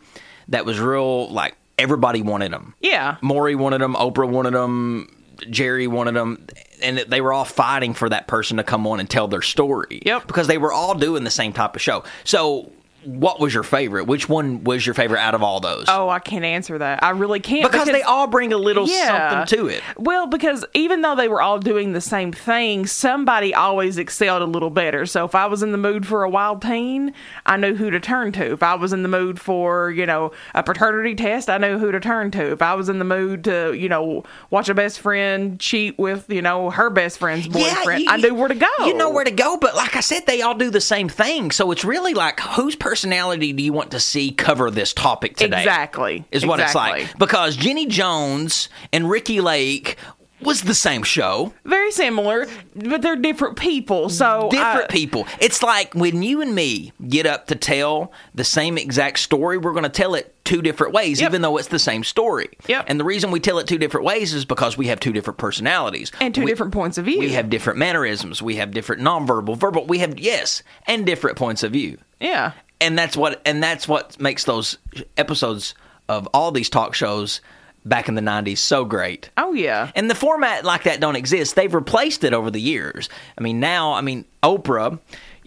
[0.49, 2.75] that was real, like everybody wanted them.
[2.81, 3.17] Yeah.
[3.21, 3.95] Maury wanted them.
[3.95, 5.09] Oprah wanted them.
[5.51, 6.47] Jerry wanted them,
[6.81, 10.01] and they were all fighting for that person to come on and tell their story.
[10.07, 10.29] Yep.
[10.29, 12.05] Because they were all doing the same type of show.
[12.23, 12.71] So,
[13.05, 14.07] what was your favorite?
[14.07, 15.87] Which one was your favorite out of all those?
[15.89, 17.03] Oh, I can't answer that.
[17.03, 19.45] I really can't because, they all bring a little Yeah.
[19.45, 19.83] something to it.
[19.97, 24.47] Well, because even though they were all doing the same thing, somebody always excelled a
[24.47, 25.07] little better.
[25.07, 27.13] So if I was in the mood for a wild teen,
[27.47, 28.53] I knew who to turn to.
[28.53, 31.93] If I was in the mood for, you know, a paternity test, I knew who
[31.93, 32.53] to turn to.
[32.53, 36.29] If I was in the mood to, you know, watch a best friend cheat with,
[36.31, 38.67] you know, her best friend's boyfriend, you- I knew where to go.
[38.87, 41.51] You know where to go, but like I said, they all do the same thing.
[41.51, 45.59] So it's really like whose personality do you want to see cover this topic today?
[45.59, 46.25] Exactly.
[46.31, 47.03] Is what it's Exactly.
[47.07, 47.19] like.
[47.19, 49.97] Because Jenny Jones and Ricki Lake
[50.41, 51.53] was the same show.
[51.65, 54.11] Very similar, but they're different people.
[54.11, 55.27] So Different I- people.
[55.41, 59.73] It's like when you and me get up to tell the same exact story, we're
[59.73, 61.31] going to tell it two different ways, Yep.
[61.31, 62.51] even though it's the same story.
[62.67, 62.85] Yep.
[62.89, 65.39] And the reason we tell it two different ways is because we have two different
[65.39, 67.21] personalities and two We- different points of view.
[67.21, 68.43] We have different mannerisms.
[68.43, 69.87] We have different nonverbal, verbal.
[69.87, 71.97] We have yes, and different points of view.
[72.21, 72.53] yeah.
[72.81, 74.79] And that's what and that's what makes those
[75.17, 75.75] episodes
[76.09, 77.41] of all these talk shows
[77.85, 79.31] back in the '90s so great.
[79.37, 79.91] Oh yeah.
[79.95, 81.55] And the format like that don't exist.
[81.55, 83.09] They've replaced it over the years.
[83.39, 84.99] I mean, now, I mean, Oprah,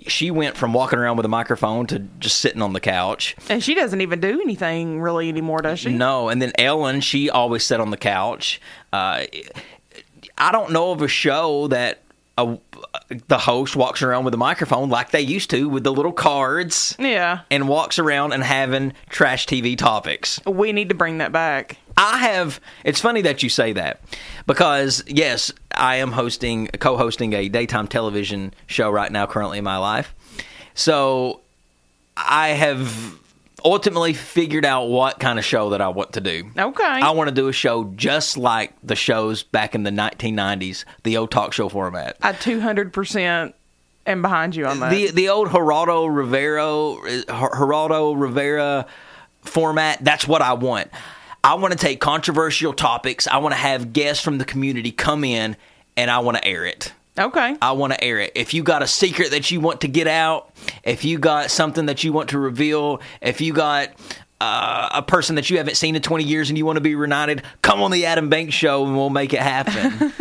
[0.08, 3.36] she went from walking around with a microphone to just sitting on the couch.
[3.50, 5.92] And she doesn't even do anything really anymore, does she?
[5.92, 8.62] No, and then Ellen, she always sat on the couch.
[8.94, 9.26] Uh,
[10.38, 12.02] I don't know of a show that
[12.38, 12.58] a,
[13.28, 16.96] the host walks around with a microphone like they used to with the little cards
[17.00, 17.40] Yeah.
[17.50, 20.40] and walks around and having trash TV topics.
[20.46, 21.78] We need to bring that back.
[21.98, 22.60] I have.
[22.84, 24.02] It's funny that you say that
[24.46, 29.78] because yes, I am hosting, co-hosting a daytime television show right now, currently in my
[29.78, 30.14] life.
[30.76, 31.42] So
[32.16, 33.20] I have
[33.64, 36.50] ultimately figured out what kind of show that I want to do.
[36.58, 36.84] Okay.
[36.84, 41.18] I want to do a show just like the shows back in the 1990s, the
[41.18, 42.18] old talk show format.
[42.22, 43.54] I 200%
[44.06, 44.92] am behind you on that.
[44.92, 48.86] The the old Geraldo Rivera uh, Geraldo Rivera
[49.42, 50.04] format.
[50.04, 50.90] That's what I want.
[51.44, 53.28] I want to take controversial topics.
[53.28, 55.56] I want to have guests from the community come in,
[55.96, 56.94] and I want to air it.
[57.18, 57.56] Okay.
[57.62, 58.32] I want to air it.
[58.36, 60.54] If you got a secret that you want to get out,
[60.84, 63.90] if you got something that you want to reveal, if you got
[64.40, 66.96] uh, a person that you haven't seen in 20 years and you want to be
[66.96, 70.14] reunited, come on the Adam Banks show and we'll make it happen.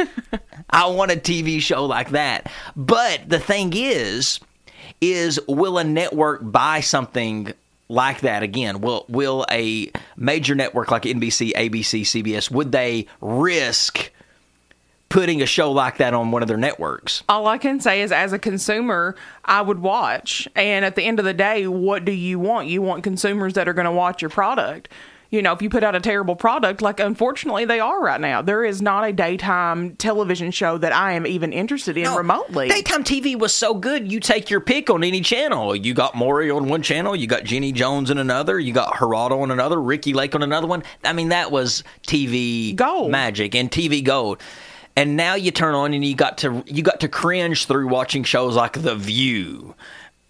[0.71, 2.51] I want a TV show like that.
[2.75, 4.41] But the thing is,
[5.01, 7.53] is will a network buy something
[7.89, 8.81] like that again?
[8.81, 14.11] Will will a major network like NBC, ABC, CBS would they risk
[15.17, 17.23] putting a show like that on one of their networks?
[17.27, 20.47] All I can say is, as a consumer, I would watch.
[20.55, 22.69] And at the end of the day, what do you want?
[22.69, 24.91] You want consumers that are going to watch your product.
[25.31, 28.43] You know, if you put out a terrible product, like unfortunately they are right now,
[28.43, 32.69] there is not a daytime television show that I am even interested in No, remotely.
[32.69, 35.75] Daytime TV was so good, you take your pick on any channel.
[35.75, 39.41] You got Maury on one channel, you got Jenny Jones on another, you got Geraldo
[39.41, 40.85] on another, Ricki Lake on another one.
[41.03, 43.11] I mean, that was TV Gold.
[43.11, 44.41] magic and TV gold.
[44.97, 48.25] And now you turn on and you got to you got to cringe through watching
[48.25, 49.75] shows like The View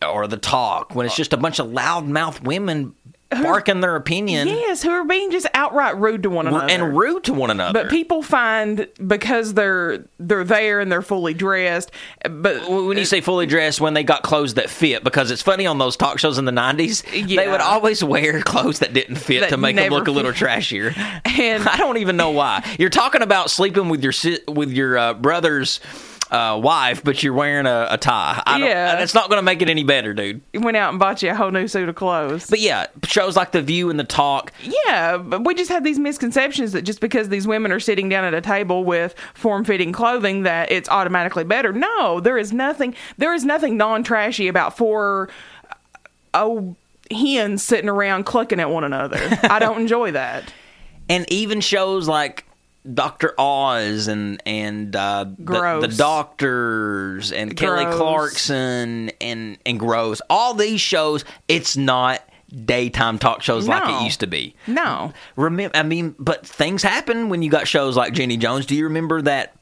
[0.07, 2.95] or The Talk when it's just a bunch of loudmouth women
[3.31, 6.71] barking their opinion yes, who are being just outright rude to one another.
[6.71, 7.83] and rude to one another.
[7.83, 11.91] But people find because they're they're there and they're fully dressed,
[12.29, 15.67] but when you say fully dressed, when they got clothes that fit, because it's funny
[15.67, 17.03] on those talk shows in the '90s,
[17.37, 20.33] they would always wear clothes that didn't fit That to make them look a little
[20.33, 20.97] trashier.
[21.25, 22.65] And- I don't even know why.
[22.79, 24.13] You're talking about sleeping with your
[24.49, 25.81] with your uh, brother's
[26.31, 28.43] uh, wife, but you're wearing a, a tie.
[28.45, 28.97] I don't, Yeah.
[28.97, 30.41] that's not going to make it any better, dude.
[30.55, 32.51] went out and bought you a whole new suit of clothes.
[32.51, 34.53] But yeah, shows like The View and The Talk.
[34.87, 38.25] Yeah, but we just have these misconceptions that just because these women are sitting down
[38.25, 41.73] at a table with form-fitting clothing that it's automatically better.
[41.73, 42.95] No, there is nothing.
[43.19, 45.29] There is nothing non-trashy about four
[46.35, 46.75] oh
[47.11, 49.19] hens sitting around clucking at one another.
[49.45, 50.53] I don't enjoy that.
[51.09, 52.45] and even shows like
[52.95, 55.83] Doctor Oz and and uh, the, Gross.
[55.83, 60.21] the Doctors and Kelly Clarkson and and Gross.
[60.31, 62.23] All these shows, it's not
[62.65, 64.55] daytime talk shows like it used to be.
[64.67, 65.13] No.
[65.37, 68.67] Remember, I mean, but things happen when you got shows like Jenny Jones.
[68.67, 69.55] Do you remember that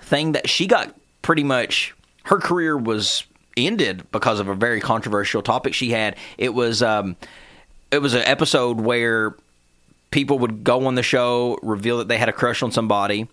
[0.00, 3.24] thing that she got pretty much her career was
[3.56, 6.16] ended because of a very controversial topic she had.
[6.38, 7.16] It was um
[7.90, 9.34] it was an episode where
[10.10, 13.28] people would go on the show, reveal that they had a crush on somebody,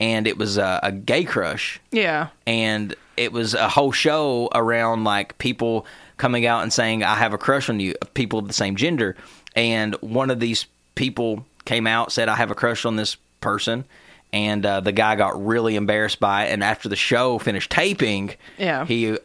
[0.00, 2.28] and it was a, a gay crush Yeah.
[2.46, 5.86] and it was a whole show around like people
[6.18, 9.16] coming out and saying I have a crush on you, people of the same gender,
[9.56, 13.84] and one of these people came out said I have a crush on this person,
[14.32, 18.34] and uh, the guy got really embarrassed by it, and after the show finished taping,
[18.58, 18.84] Yeah.
[18.84, 19.16] he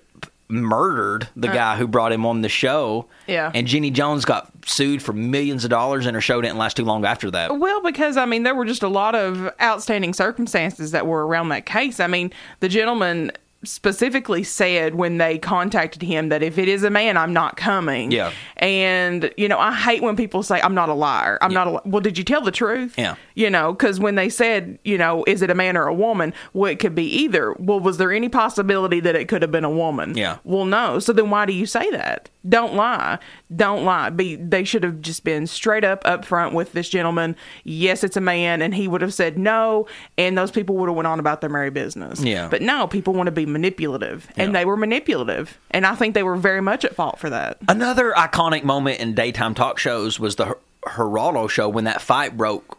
[0.50, 3.08] murdered the guy who brought him on the show.
[3.28, 3.52] Yeah.
[3.54, 6.86] And Jenny Jones got sued for millions of dollars and her show didn't last too
[6.86, 7.58] long after that.
[7.58, 11.50] Well, because I mean, there were just a lot of outstanding circumstances that were around
[11.50, 12.00] that case.
[12.00, 13.32] I mean, the gentleman
[13.64, 18.12] specifically said when they contacted him that if it is a man, I'm not coming.
[18.12, 18.32] Yeah.
[18.58, 21.38] And you know, I hate when people say I'm not a liar.
[21.42, 21.72] I'm not a.
[21.72, 22.96] li-" Well, did you tell the truth?
[22.98, 23.16] Yeah.
[23.36, 26.34] You know, because when they said, you know, is it a man or a woman?
[26.54, 27.54] Well, it could be either.
[27.60, 30.16] Well, was there any possibility that it could have been a woman?
[30.16, 30.38] Yeah.
[30.44, 31.00] Well, no.
[31.00, 32.30] So then why do you say that?
[32.48, 33.20] Don't lie.
[33.56, 34.10] Don't lie.
[34.10, 37.36] Be they should have just been straight up up front with this gentleman.
[37.64, 40.96] Yes, it's a man, and he would have said no, and those people would have
[40.96, 42.22] went on about their merry business.
[42.22, 42.50] Yeah.
[42.50, 44.60] But no, people want to be manipulative, and Yeah.
[44.60, 47.58] they were manipulative, and I think they were very much at fault for that.
[47.70, 52.78] Another iconic moment in daytime talk shows was the Geraldo show when that fight broke.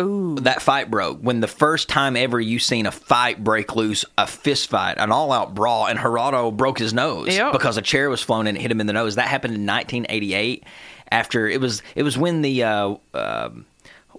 [0.00, 0.36] Ooh.
[0.36, 4.26] That fight broke when the first time ever you seen a fight break loose, a
[4.26, 7.52] fist fight, an all-out brawl, and Geraldo broke his nose Yep.
[7.52, 9.16] because a chair was flown and it hit him in the nose.
[9.16, 10.64] That happened in 1988.
[11.10, 13.64] After it was, it was when the uh, um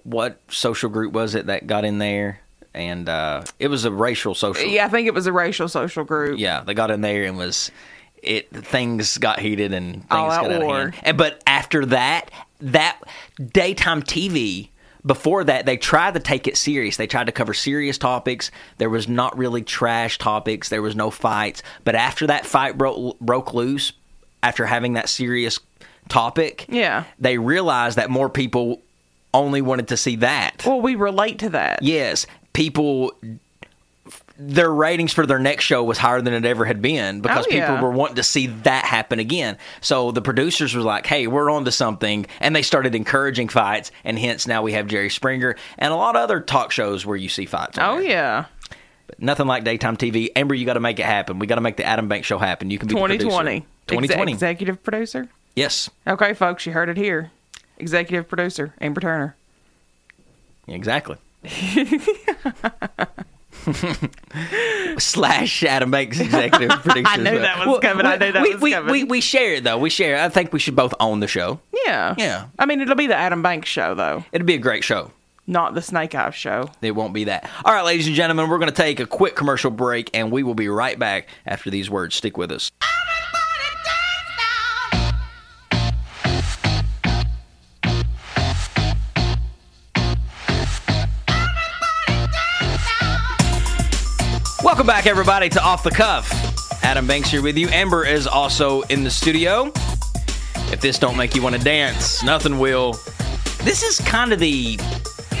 [0.02, 2.40] what social group was it that got in there,
[2.74, 4.66] and uh, it was a racial social.
[4.66, 6.38] Yeah, I think it was a racial social group.
[6.40, 7.70] Yeah, they got in there and was
[8.22, 10.78] it things got heated and things All got out out of war.
[10.90, 10.94] hand.
[11.04, 13.00] And but after that, that
[13.52, 14.68] daytime TV
[15.04, 16.96] before that they tried to take it serious.
[16.96, 18.50] They tried to cover serious topics.
[18.78, 20.68] There was not really trash topics.
[20.68, 21.62] There was no fights.
[21.84, 23.92] But after that fight broke broke loose,
[24.42, 25.58] after having that serious
[26.08, 27.04] topic, Yeah.
[27.18, 28.82] they realized that more people
[29.32, 30.64] only wanted to see that.
[30.66, 31.82] Well, we relate to that.
[31.82, 33.12] Yes, people
[34.42, 37.54] their ratings for their next show was higher than it ever had been because Oh,
[37.54, 37.68] yeah.
[37.70, 39.58] people were wanting to see that happen again.
[39.82, 43.90] So the producers were like, "Hey, we're on to something," and they started encouraging fights,
[44.02, 47.16] and hence now we have Jerry Springer and a lot of other talk shows where
[47.18, 47.76] you see fights.
[47.78, 48.08] Oh there.
[48.10, 48.44] yeah.
[49.06, 50.30] But nothing like daytime TV.
[50.34, 51.38] Amber, you got to make it happen.
[51.38, 52.70] We got to make the Adam Bank show happen.
[52.70, 53.60] You can be the 2020.
[53.88, 54.32] 2020.
[54.32, 55.28] Exe- executive producer.
[55.56, 55.90] Yes.
[56.06, 57.30] Okay, folks, you heard it here.
[57.76, 59.34] Executive producer Amber Turner.
[60.68, 61.16] Exactly.
[64.98, 67.06] Slash Adam Banks executive producer.
[67.08, 68.06] I knew that was coming.
[68.06, 68.90] I knew that we, was we, coming.
[68.90, 69.78] We, we share it though.
[69.78, 70.16] We share.
[70.16, 70.20] it.
[70.20, 71.60] I think we should both own the show.
[71.86, 72.14] Yeah.
[72.18, 72.46] Yeah.
[72.58, 75.10] I mean, it'll be the Adam Banks show, though, It'll be a great show.
[75.46, 76.70] not the Snake Eyes show.
[76.82, 77.48] It won't be that.
[77.64, 80.42] All right, ladies and gentlemen, we're going to take a quick commercial break, and we
[80.42, 82.14] will be right back after these words.
[82.14, 82.70] Stick with us.
[94.90, 96.28] Back, everybody, to Off the Cuff.
[96.82, 97.68] Adam Banks here with you.
[97.68, 99.70] Amber is also in the studio.
[100.72, 102.94] If this don't make you want to dance, nothing will.
[103.62, 104.78] This is kind of the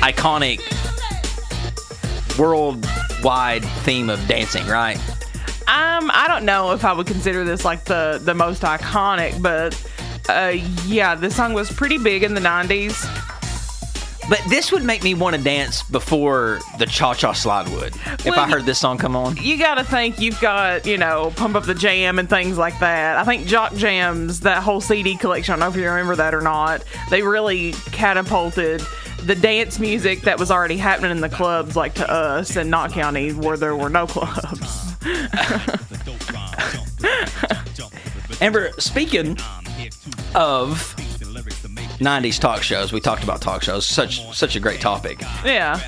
[0.04, 0.60] iconic
[2.38, 4.98] worldwide theme of dancing, right?
[5.66, 9.74] Um, I don't know if I would consider this like the the most iconic, but
[10.28, 13.04] uh, yeah, this song was pretty big in the '90s.
[14.30, 17.96] But this would make me want to dance before the cha cha slide would.
[17.96, 19.36] If Well, I heard this song come on.
[19.36, 22.78] You got to think you've got you know Pump Up the Jam and things like
[22.78, 23.16] that.
[23.16, 25.52] I think Jock Jams, that whole CD collection.
[25.52, 26.84] I don't know if you remember that or not.
[27.10, 28.82] They really catapulted
[29.24, 32.92] the dance music that was already happening in the clubs, like to us in Knott
[32.92, 34.94] County, where there were no clubs.
[38.40, 39.36] Amber, speaking
[40.36, 40.94] of
[42.00, 43.86] 90s talk shows, we talked about talk shows.
[43.86, 45.20] Such such a great topic.
[45.44, 45.78] Yeah.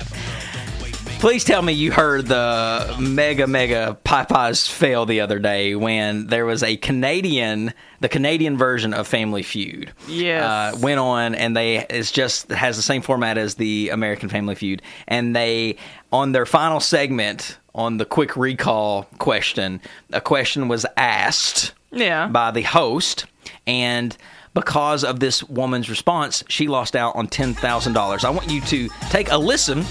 [1.19, 6.45] Please tell me you heard the mega mega Popeyes fail the other day when there
[6.45, 9.93] was a Canadian, the Canadian version of Family Feud.
[10.09, 10.43] Yes.
[10.43, 14.55] uh, went on and they it's just has the same format as the American Family
[14.55, 15.77] Feud, and they
[16.11, 19.79] on their final segment on the quick recall question,
[20.11, 22.27] a question was asked Yeah.
[22.27, 23.25] by the host,
[23.65, 24.15] and
[24.53, 28.23] because of this woman's response, she lost out on ten thousand dollars.
[28.23, 29.83] I want you to take a listen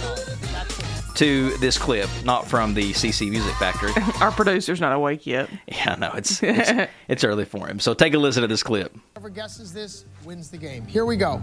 [1.16, 3.92] to this clip, not from the CC Music Factory.
[4.20, 5.48] Our producer's not awake yet.
[5.66, 7.79] yeah, no, it's, it's it's early for him.
[7.81, 8.96] So take a listen to this clip.
[9.14, 10.87] Whoever guesses this wins the game.
[10.87, 11.42] Here we go.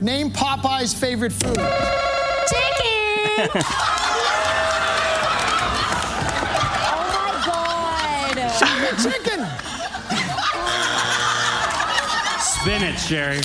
[0.00, 1.56] Name Popeye's favorite food.
[1.56, 1.64] Chicken!
[6.84, 9.02] oh my god!
[9.02, 9.27] Chicken.
[12.60, 13.40] Spinach, Sherry.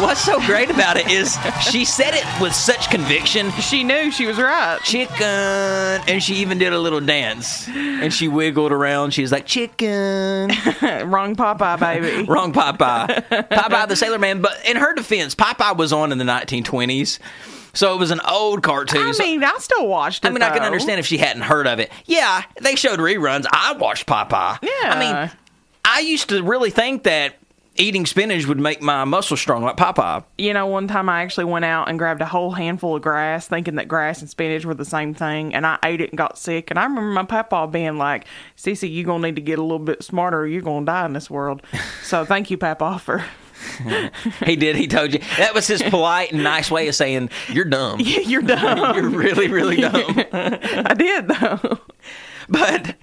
[0.00, 3.50] What's so great about it is she said it with such conviction.
[3.52, 4.78] She knew she was right.
[4.82, 9.12] Chicken, and she even did a little dance, and she wiggled around.
[9.12, 10.48] She was like, "Chicken."
[11.08, 12.26] Wrong Popeye, baby.
[12.28, 13.24] Wrong Popeye.
[13.48, 14.42] Popeye the Sailor Man.
[14.42, 17.18] But in her defense, Popeye was on in the 1920s.
[17.74, 19.02] So it was an old cartoon.
[19.08, 20.28] I So- mean, I still watched it.
[20.28, 21.92] I mean, I can understand if she hadn't heard of it.
[22.06, 23.44] Yeah, they showed reruns.
[23.52, 24.58] I watched Popeye.
[24.62, 24.70] Yeah.
[24.94, 25.30] I mean,
[25.84, 27.34] I used to really think that
[27.76, 30.22] eating spinach would make my muscles strong like Popeye.
[30.38, 33.48] You know, one time I actually went out and grabbed a whole handful of grass,
[33.48, 36.38] thinking that grass and spinach were the same thing, and I ate it and got
[36.38, 36.70] sick.
[36.70, 39.80] And I remember my papa being like, "Cece, you're gonna need to get a little
[39.80, 41.62] bit smarter, or you're gonna die in this world."
[42.04, 43.24] So thank you, Papa, for
[44.44, 44.76] He did.
[44.76, 45.20] He told you.
[45.38, 48.00] That was his polite and nice way of saying, you're dumb.
[48.04, 48.94] you're dumb.
[48.96, 50.24] You're really, really dumb.
[50.32, 51.78] I did though.
[52.48, 52.96] But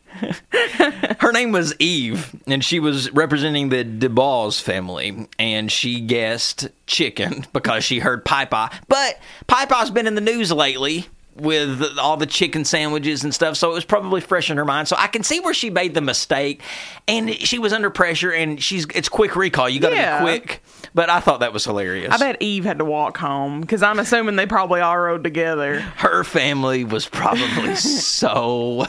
[1.20, 7.46] her name was Eve, and she was representing the DeBalls family, and she guessed chicken
[7.54, 8.72] because she heard Popeye.
[8.88, 13.72] But Popeye's been in the news lately with all the chicken sandwiches and stuff, so
[13.72, 14.88] it was probably fresh in her mind.
[14.88, 16.62] So I can see where she made the mistake,
[17.08, 19.70] and she was under pressure, and she's it's quick recall.
[19.70, 20.20] You got to Yeah.
[20.20, 20.64] be quick.
[20.94, 22.14] But I thought that was hilarious.
[22.14, 25.80] I bet Eve had to walk home because I'm assuming they probably all rode together.
[25.98, 28.88] her family was probably so.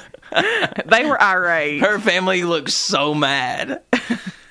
[0.87, 1.81] They were irate.
[1.83, 3.83] Her family looked so mad.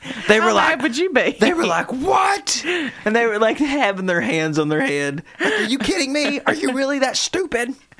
[0.27, 1.31] They were How like, mad would you be?
[1.39, 5.23] They were like, "What?" And they were like having their hands on their head.
[5.39, 6.39] Like, Are you kidding me?
[6.41, 7.75] Are you really that stupid?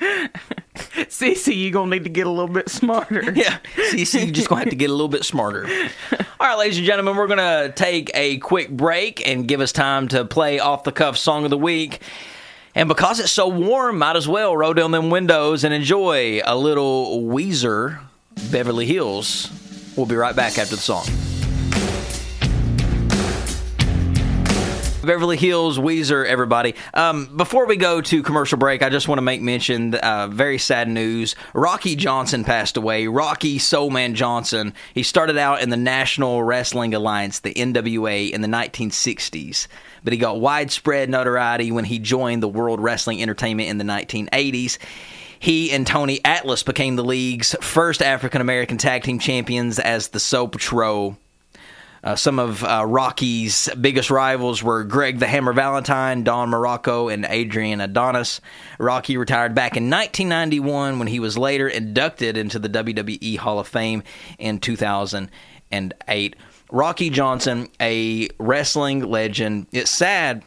[0.74, 3.32] Cece, you gonna need to get a little bit smarter.
[3.32, 3.58] Yeah.
[3.90, 5.68] See, you just gonna have to get a little bit smarter.
[6.40, 10.08] All right, ladies and gentlemen, we're gonna take a quick break and give us time
[10.08, 12.00] to play off the cuff song of the week.
[12.74, 16.56] And because it's so warm, might as well roll down them windows and enjoy a
[16.56, 18.00] little Weezer,
[18.50, 19.50] Beverly Hills.
[19.96, 21.04] We'll be right back after the song.
[25.02, 26.74] Beverly Hills, Weezer, everybody.
[26.94, 30.58] Um, before we go to commercial break, I just want to make mention uh, very
[30.58, 31.34] sad news.
[31.54, 33.08] Rocky Johnson passed away.
[33.08, 34.74] Rocky Soulman Johnson.
[34.94, 39.66] He started out in the National Wrestling Alliance, the NWA, in the 1960s,
[40.04, 44.78] but he got widespread notoriety when he joined the World Wrestling Entertainment in the 1980s.
[45.40, 50.20] He and Tony Atlas became the league's first African American tag team champions as the
[50.20, 51.18] Soul Patrol.
[52.04, 57.24] Uh, some of uh, Rocky's biggest rivals were Greg the Hammer Valentine, Don Muraco, and
[57.28, 58.40] Adrian Adonis.
[58.78, 63.68] Rocky retired back in 1991 when he was later inducted into the WWE Hall of
[63.68, 64.02] Fame
[64.38, 66.36] in 2008.
[66.72, 69.68] Rocky Johnson, a wrestling legend.
[69.70, 70.42] It's sad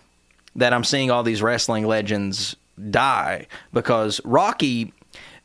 [0.58, 2.56] that I'm seeing all these wrestling legends
[2.90, 4.92] die because Rocky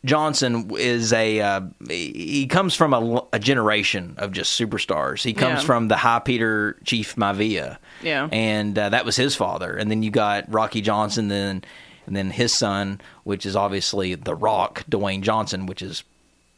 [0.05, 5.23] Johnson is a uh, he comes from a, a, generation of just superstars.
[5.23, 5.67] He comes Yeah.
[5.67, 8.29] from the High Peter Chief Maivia, Yeah.
[8.33, 9.77] and uh, that was his father.
[9.77, 11.63] And then you got Rocky Johnson, then
[12.07, 16.03] and then his son, which is obviously The Rock, Dwayne Johnson, which is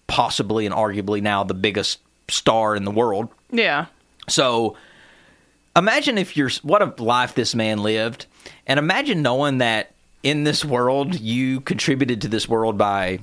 [0.07, 3.29] possibly and arguably now the biggest star in the world.
[3.51, 3.87] Yeah.
[4.29, 4.77] So
[5.75, 8.27] imagine if you're what a life this man lived,
[8.69, 9.93] and imagine knowing that
[10.23, 13.19] in this world you contributed to this world by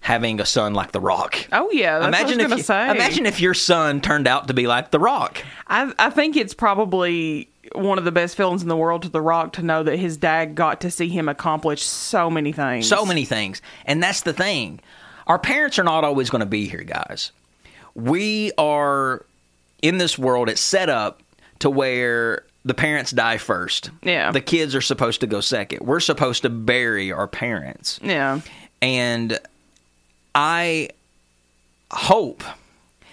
[0.00, 1.36] having a son like The Rock.
[1.52, 1.98] Oh yeah.
[1.98, 2.90] That's imagine if you, say.
[2.90, 5.42] imagine if your son turned out to be like The Rock.
[5.66, 9.20] I I think it's probably one of the best feelings in the world to The
[9.20, 12.88] Rock to know that his dad got to see him accomplish so many things.
[12.88, 13.60] So many things.
[13.84, 14.80] And that's the thing.
[15.26, 17.32] Our parents are not always going to be here, guys.
[17.96, 19.24] We are
[19.82, 21.22] in this world, it's set up
[21.60, 23.90] to where the parents die first.
[24.02, 24.32] Yeah.
[24.32, 25.86] The kids are supposed to go second.
[25.86, 28.00] We're supposed to bury our parents.
[28.02, 28.40] Yeah.
[28.82, 29.38] And
[30.34, 30.90] I
[31.92, 32.42] hope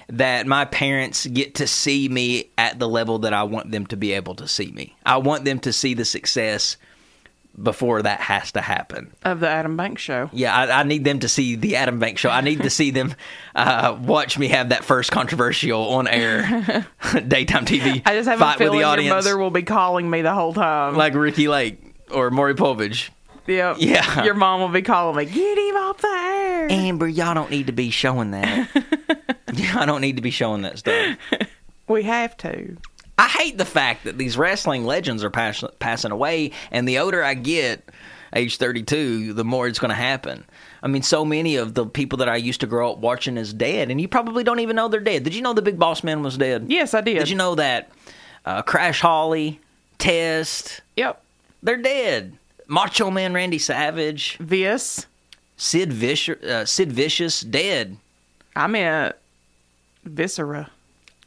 [0.10, 3.96] that my parents get to see me at the level that I want them to
[3.96, 4.96] be able to see me.
[5.06, 6.76] I want them to see the success
[7.62, 9.14] before that has to happen.
[9.24, 10.30] Of the Adam Bank show.
[10.34, 12.30] Yeah, I, I need them to see the Adam Bank show.
[12.30, 13.14] I need to see them
[13.56, 16.88] uh, watch me have that first controversial on air
[17.28, 20.10] daytime TV I just have fight a feeling with the your mother will be calling
[20.10, 20.96] me the whole time.
[20.96, 21.80] like Ricki Lake
[22.12, 23.10] or Maury Povich.
[23.48, 23.78] yep.
[23.80, 24.24] yeah.
[24.24, 25.26] Your mom will be calling me.
[25.26, 26.72] Get him off the air.
[26.72, 28.70] Amber, y'all don't need to be showing that.
[29.54, 31.18] y'all don't need to be showing that stuff.
[31.88, 32.78] we have to.
[33.18, 37.24] I hate the fact that these wrestling legends are pass- passing away, and the older
[37.24, 37.88] I get,
[38.36, 40.44] age 32, the more it's going to happen.
[40.82, 43.54] I mean, so many of the people that I used to grow up watching is
[43.54, 45.24] dead, and you probably don't even know they're dead.
[45.24, 46.66] Did you know the Big Boss Man was dead?
[46.70, 47.20] Yes, I did.
[47.20, 47.92] Did you know that
[48.46, 49.60] uh, Crash Holly,
[50.00, 51.22] Test, Yep.
[51.62, 52.34] they're dead.
[52.68, 55.06] Macho Man Randy Savage, Vis.
[55.56, 57.96] Sid Vicious, uh, Sid Vicious, dead.
[58.56, 59.16] I meant
[60.04, 60.70] Viscera.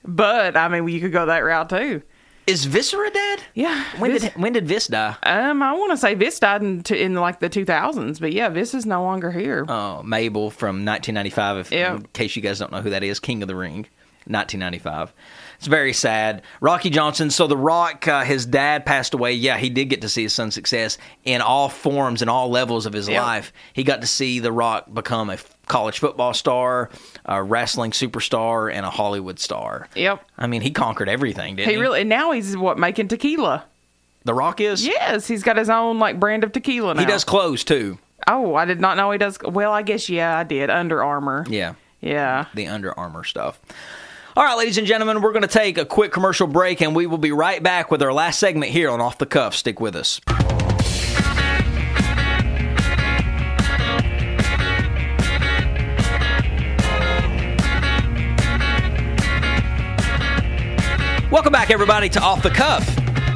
[0.06, 2.02] But I mean, you could go that route too.
[2.46, 3.40] Is Viscera dead?
[3.54, 3.84] Yeah.
[3.98, 5.16] When Vis- did when did Vis die?
[5.24, 8.48] um, I want to say Vis died in, t- in like the 2000s, but yeah,
[8.48, 9.64] Vis is no longer here.
[9.68, 11.56] Oh, Mabel from 1995.
[11.58, 11.96] If, Yeah.
[11.96, 13.86] In case you guys don't know who that is, King of the Ring,
[14.26, 15.12] 1995.
[15.58, 16.42] It's very sad.
[16.60, 17.30] Rocky Johnson.
[17.30, 19.32] So The Rock, uh, his dad passed away.
[19.32, 22.86] Yeah, he did get to see his son's success in all forms and all levels
[22.86, 23.22] of his Yeah.
[23.22, 23.52] life.
[23.72, 26.90] He got to see The Rock become a college football star,
[27.24, 29.88] a wrestling superstar, and a Hollywood star.
[29.94, 30.24] Yep.
[30.38, 31.76] I mean, he conquered everything, didn't he?
[31.76, 33.64] He really and now he's what making tequila.
[34.24, 34.84] The Rock is.
[34.84, 37.00] Yes, he's got his own like brand of tequila now.
[37.00, 37.98] He does clothes too.
[38.26, 39.38] Oh, I did not know he does.
[39.42, 40.68] Well, I guess yeah, I did.
[40.70, 41.46] Under Armour.
[41.48, 41.74] Yeah.
[42.00, 42.46] Yeah.
[42.54, 43.60] the Under Armour stuff.
[44.36, 47.06] All right, ladies and gentlemen, we're going to take a quick commercial break and we
[47.06, 49.54] will be right back with our last segment here on Off the Cuff.
[49.54, 50.20] Stick with us.
[61.36, 62.82] Welcome back, everybody, to Off the Cuff.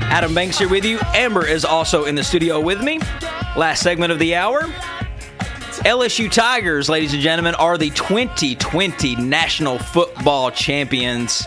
[0.04, 0.98] Adam Banks here with you.
[1.12, 2.98] Amber is also in the studio with me.
[3.58, 4.62] Last segment of the hour.
[5.84, 11.46] LSU Tigers, ladies and gentlemen, are the 2020 National Football Champions.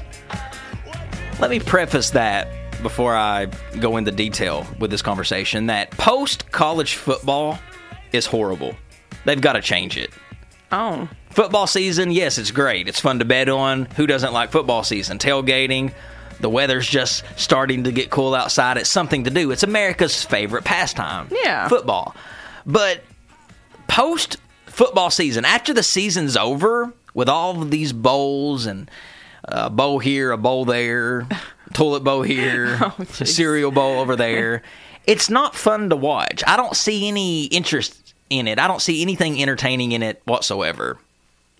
[1.40, 2.50] Let me preface that
[2.84, 3.48] before I
[3.80, 7.58] go into detail with this conversation that post college football
[8.12, 8.76] is horrible.
[9.26, 10.12] They've got to change it.
[10.72, 11.10] Oh.
[11.32, 12.88] Football season, yes, it's great.
[12.88, 13.86] It's fun to bet on.
[13.96, 15.18] Who doesn't like football season?
[15.18, 15.92] Tailgating.
[16.44, 18.76] The weather's just starting to get cool outside.
[18.76, 19.52] It's something to do.
[19.52, 21.30] It's America's favorite pastime.
[21.32, 21.70] Yeah.
[21.70, 22.14] Football.
[22.66, 23.02] But
[23.88, 24.36] post
[24.66, 28.92] football season, after the season's over, with all of these bowls and
[29.46, 31.26] a bowl here, a bowl there,
[31.74, 34.64] toilet bowl here, a cereal bowl over there,
[35.08, 36.44] it's not fun to watch.
[36.46, 38.60] I don't see any interest in it.
[38.60, 40.98] I don't see anything entertaining in it whatsoever.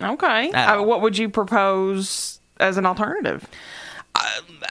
[0.02, 0.52] Okay.
[0.52, 3.48] Uh, what would you propose as an alternative?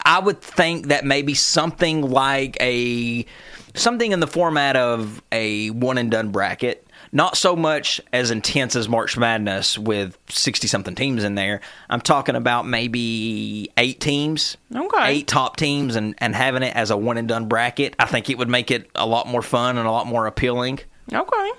[0.05, 3.27] I would think that maybe something like a
[3.75, 6.87] something in the format of a one and done bracket.
[7.15, 11.61] Not so much as intense as March Madness with 60 something teams in there.
[11.91, 14.57] I'm talking about maybe eight teams.
[14.75, 15.09] Okay.
[15.11, 17.95] Eight top teams and, and having it as a one and done bracket.
[17.99, 20.81] I think it would make it a lot more fun and a lot more appealing.
[21.13, 21.51] Okay.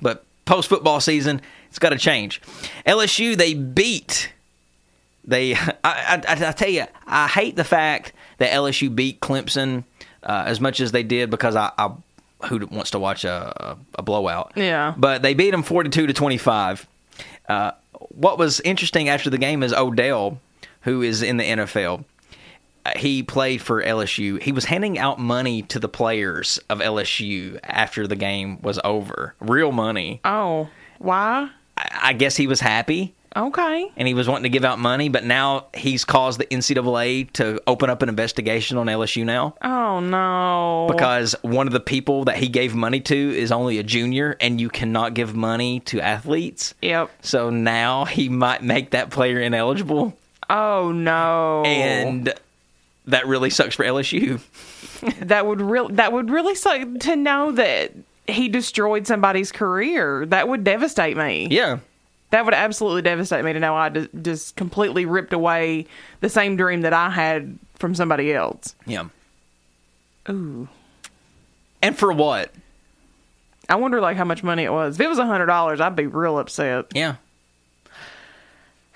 [0.00, 2.40] But post football season, it's got to change.
[2.86, 4.32] LSU, they beat
[5.30, 5.54] They,
[5.84, 9.84] I, I, I tell you, I hate the fact that LSU beat Clemson
[10.22, 11.92] uh, as much as they did because I, I
[12.46, 14.52] who wants to watch a, a blowout?
[14.56, 14.94] Yeah.
[14.96, 16.86] But they beat them forty-two to twenty-five.
[17.48, 17.72] Uh,
[18.14, 20.40] what was interesting after the game is Odell,
[20.82, 22.04] who is in the NFL.
[22.86, 24.40] uh, He played for LSU.
[24.42, 29.34] He was handing out money to the players of LSU after the game was over.
[29.40, 30.20] Real money.
[30.24, 30.68] Oh,
[30.98, 31.50] why?
[31.76, 33.90] I I guess he was happy Okay.
[33.96, 37.60] and he was wanting to give out money, but now he's caused the NCAA to
[37.66, 40.88] open up an investigation on LSU now Oh no.
[40.92, 44.60] because one of the people that he gave money to is only a junior, and
[44.60, 46.74] you cannot give money to athletes.
[46.82, 47.10] Yep.
[47.22, 50.16] So now he might make that player ineligible,
[50.48, 51.62] Oh no.
[51.64, 52.34] and
[53.06, 54.40] that really sucks for LSU.
[55.26, 57.92] that would real that would really suck to know that
[58.26, 60.26] he destroyed somebody's career.
[60.26, 61.48] That would devastate me.
[61.50, 61.78] Yeah.
[62.30, 65.86] That would absolutely devastate me to know I d- just completely ripped away
[66.20, 68.76] the same dream that I had from somebody else.
[68.86, 69.08] Yeah.
[70.28, 70.68] Ooh.
[71.82, 72.52] And for what?
[73.68, 74.96] I wonder like how much money it was.
[74.96, 76.86] If it was a hundred dollars, I'd be real upset.
[76.94, 77.16] Yeah.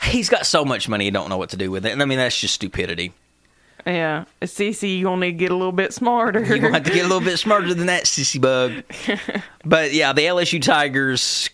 [0.02, 1.92] He's got so much money, he don't know what to do with it.
[1.92, 3.12] And I mean, that's just stupidity.
[3.86, 4.24] Yeah.
[4.42, 6.42] Cece, you gonna need to get a little bit smarter.
[6.42, 8.82] You're gonna have to get a little bit smarter than that, sissy bug.
[9.64, 11.50] but yeah, the LSU Tigers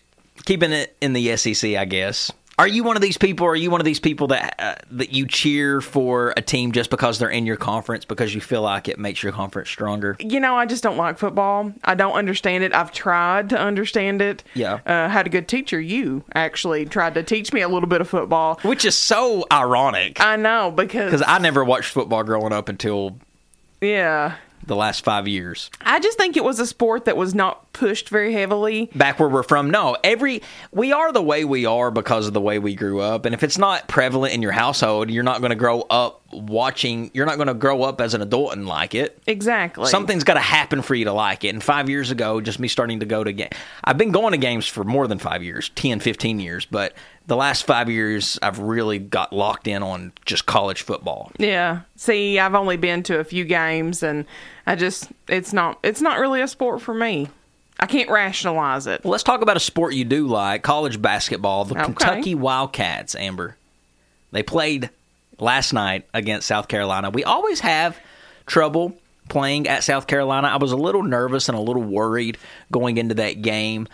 [0.50, 2.32] keeping it in the SEC, I guess.
[2.58, 3.46] Are you one of these people?
[3.46, 6.72] Or are you one of these people that uh, that you cheer for a team
[6.72, 10.16] just because they're in your conference because you feel like it makes your conference stronger?
[10.18, 11.72] you know, I just don't like football.
[11.84, 12.74] I don't understand it.
[12.74, 14.42] I've tried to understand it.
[14.54, 14.80] Yeah.
[14.84, 15.80] Uh, had a good teacher.
[15.80, 18.58] You actually tried to teach me a little bit of football.
[18.62, 23.16] Which is so ironic I know because because I never watched football growing up until
[23.80, 24.34] yeah,
[24.66, 25.70] the last five years.
[25.80, 28.90] I just think it was a sport that was not pushed very heavily.
[28.94, 29.70] back where we're from.
[29.70, 30.42] No, every
[30.72, 33.24] we are the way we are because of the way we grew up.
[33.24, 37.10] And if it's not prevalent in your household, you're not going to grow up watching.
[37.14, 39.20] You're not going to grow up as an adult and like it.
[39.26, 39.86] Exactly.
[39.86, 41.48] Something's got to happen for you to like it.
[41.48, 43.48] And five years ago, just me starting to go to game.
[43.82, 46.66] I've been going to games for more than five years, 10, 15 years.
[46.66, 46.94] But
[47.26, 51.30] the last five years, I've really got locked in on just college football.
[51.38, 51.82] Yeah.
[51.96, 54.24] See, I've only been to a few games, and
[54.66, 57.28] I just it's not it's not really a sport for me.
[57.78, 59.02] I can't rationalize it.
[59.04, 61.64] Well, let's talk about a sport you do like college basketball.
[61.64, 61.84] The Okay.
[61.84, 63.56] Kentucky Wildcats, Amber.
[64.32, 64.90] They played
[65.38, 67.10] last night against South Carolina.
[67.10, 67.96] We always have
[68.46, 68.96] trouble
[69.28, 70.48] playing at South Carolina.
[70.48, 72.36] I was a little nervous and a little worried
[72.70, 73.88] going into that game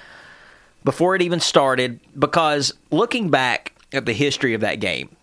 [0.87, 5.15] before it even started because looking back at the history of that game,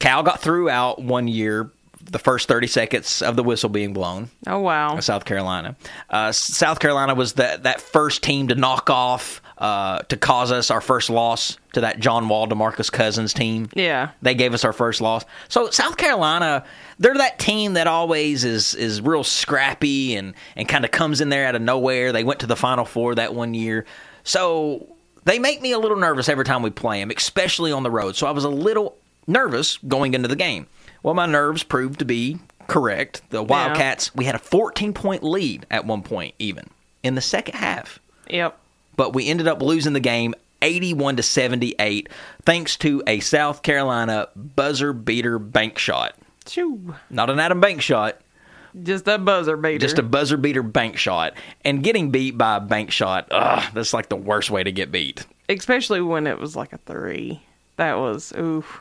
[0.00, 1.70] Cal got through out one year,
[2.02, 4.30] the first 30 seconds of the whistle being blown.
[4.46, 4.98] Oh wow.
[4.98, 5.76] South Carolina.
[6.08, 10.70] Uh, South Carolina was that that first team to knock off uh, to cause us
[10.70, 13.68] our first loss to that John Wall Demarcus Cousins team.
[13.74, 14.12] Yeah.
[14.22, 15.26] They gave us our first loss.
[15.48, 16.64] So South Carolina,
[16.98, 21.28] they're that team that always is is real scrappy and and kind of comes in
[21.28, 22.10] there out of nowhere.
[22.10, 23.84] They went to the Final Four that one year.
[24.24, 27.90] So they make me a little nervous every time we play them, especially on the
[27.90, 28.16] road.
[28.16, 28.96] So I was a little
[29.26, 30.66] nervous going into the game.
[31.02, 33.22] Well, my nerves proved to be correct.
[33.30, 36.68] The Wildcats, we had a 14 point lead at one point, even
[37.02, 37.98] in the second half
[38.28, 38.58] Yep.
[38.96, 42.08] but we ended up losing the game 81 to 78
[42.44, 46.14] thanks to a South Carolina buzzer beater bank shot.
[46.46, 46.94] Shoo.
[47.08, 48.20] Not an Adam Bank shot,
[48.82, 49.78] Just a buzzer beater.
[49.78, 51.34] just a buzzer beater bank shot.
[51.64, 54.92] And getting beat by a bank shot, ugh, that's like the worst way to get
[54.92, 55.26] beat.
[55.48, 57.40] especially when it was like a three.
[57.76, 58.80] That was oof.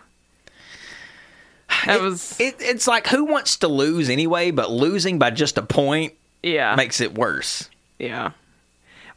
[1.85, 5.61] That was It, it's like who wants to lose anyway, but losing by just a
[5.61, 6.13] point
[6.43, 6.75] yeah.
[6.75, 7.69] makes it worse.
[7.97, 8.31] yeah.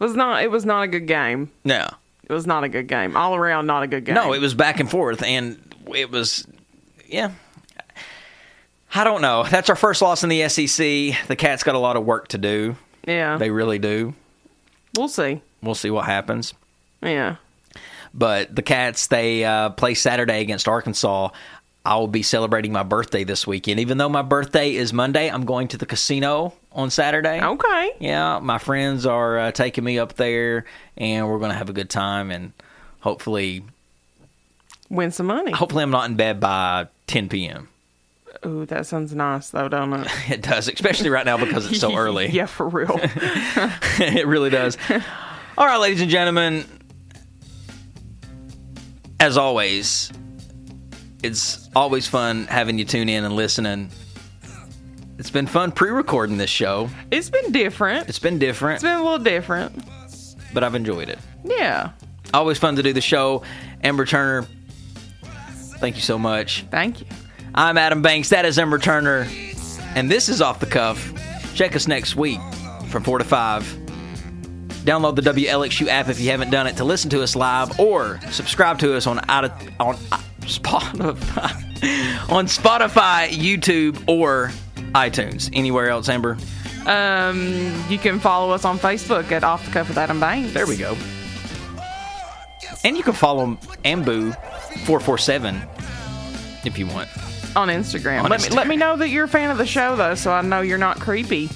[0.01, 1.51] It was not it was not a good game.
[1.64, 1.89] No.
[2.29, 3.16] It was not a good game.
[3.16, 4.14] All around not a good game.
[4.14, 5.61] No, it was back and forth, and
[5.95, 6.47] it was,
[7.07, 7.33] yeah.
[8.95, 9.45] I don't know.
[9.45, 11.26] That's our first loss in the SEC.
[11.26, 12.76] The Cats got a lot of work to do.
[13.07, 13.38] Yeah.
[13.38, 14.14] They really do.
[14.97, 15.40] we'll see.
[15.62, 16.55] We'll see what happens.
[17.03, 17.36] Yeah.
[18.14, 21.30] But the Cats, they uh, play Saturday against Arkansas.
[21.84, 23.80] I will be celebrating my birthday this weekend.
[23.80, 27.43] Even though my birthday is Monday, I'm going to the casino on Saturday.
[27.43, 27.93] Okay.
[27.99, 30.64] Yeah, my friends are uh, taking me up there,
[30.97, 32.30] and we're going to have a good time.
[32.30, 32.53] And
[33.01, 33.64] hopefully,
[34.90, 35.51] Win some money.
[35.53, 37.68] hopefully, I'm not in bed by 10 p.m.
[38.45, 40.09] Ooh, that sounds nice though, don't it?
[40.30, 42.28] It does, especially right now because it's so early.
[42.30, 42.99] yeah, for real.
[43.03, 44.76] it really does.
[45.57, 46.64] All right, ladies and gentlemen.
[49.20, 50.11] As always,
[51.22, 53.90] it's always fun having you tune in and listening.
[55.18, 56.90] It's been fun pre-recording this show.
[57.12, 58.09] it's been different.
[58.09, 59.84] It's been different, It's been a little different.
[60.53, 61.20] but I've enjoyed it.
[61.45, 61.90] Yeah.
[62.34, 63.43] Always fun to do the show.
[63.84, 64.47] Amber Turner,
[65.78, 66.64] Thank you so much.
[66.70, 67.07] Thank you.
[67.55, 68.30] I'm Adam Banks.
[68.30, 69.26] That is Amber Turner.
[69.94, 71.12] And this is Off the Cuff.
[71.55, 72.40] Check us next week
[72.88, 73.62] from 4 to 5.
[74.84, 78.18] Download the WLXU app if you haven't done it to listen to us live or
[78.30, 79.96] subscribe to us on on
[80.40, 81.12] Spotify,
[82.32, 84.50] on Spotify, YouTube, or
[84.92, 85.50] iTunes.
[85.53, 86.38] Anywhere else, Amber?
[86.86, 90.55] Um, you can follow us on Facebook at Off the Cuff with Adam Banks.
[90.55, 90.96] There we go.
[92.82, 94.34] And you can follow Ambu
[94.86, 95.62] 447
[96.64, 97.09] if you want.
[97.55, 98.24] On Instagram.
[98.24, 100.32] On let me let me know that you're a fan of the show though, so
[100.32, 101.48] I know you're not creepy.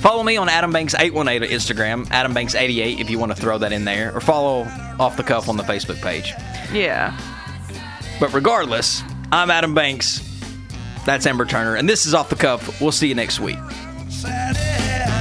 [0.00, 3.40] Follow me on Adam Banks 818 on Instagram, Adam Banks 88 if you want to
[3.40, 4.62] throw that in there, or follow
[5.00, 6.32] Off the Cuff on the Facebook page.
[6.72, 7.18] Yeah.
[8.20, 10.24] But regardless, I'm Adam Banks.
[11.04, 12.80] That's Amber Turner, and this is Off the Cuff.
[12.80, 13.58] We'll see you next week.
[14.08, 15.17] Saturday.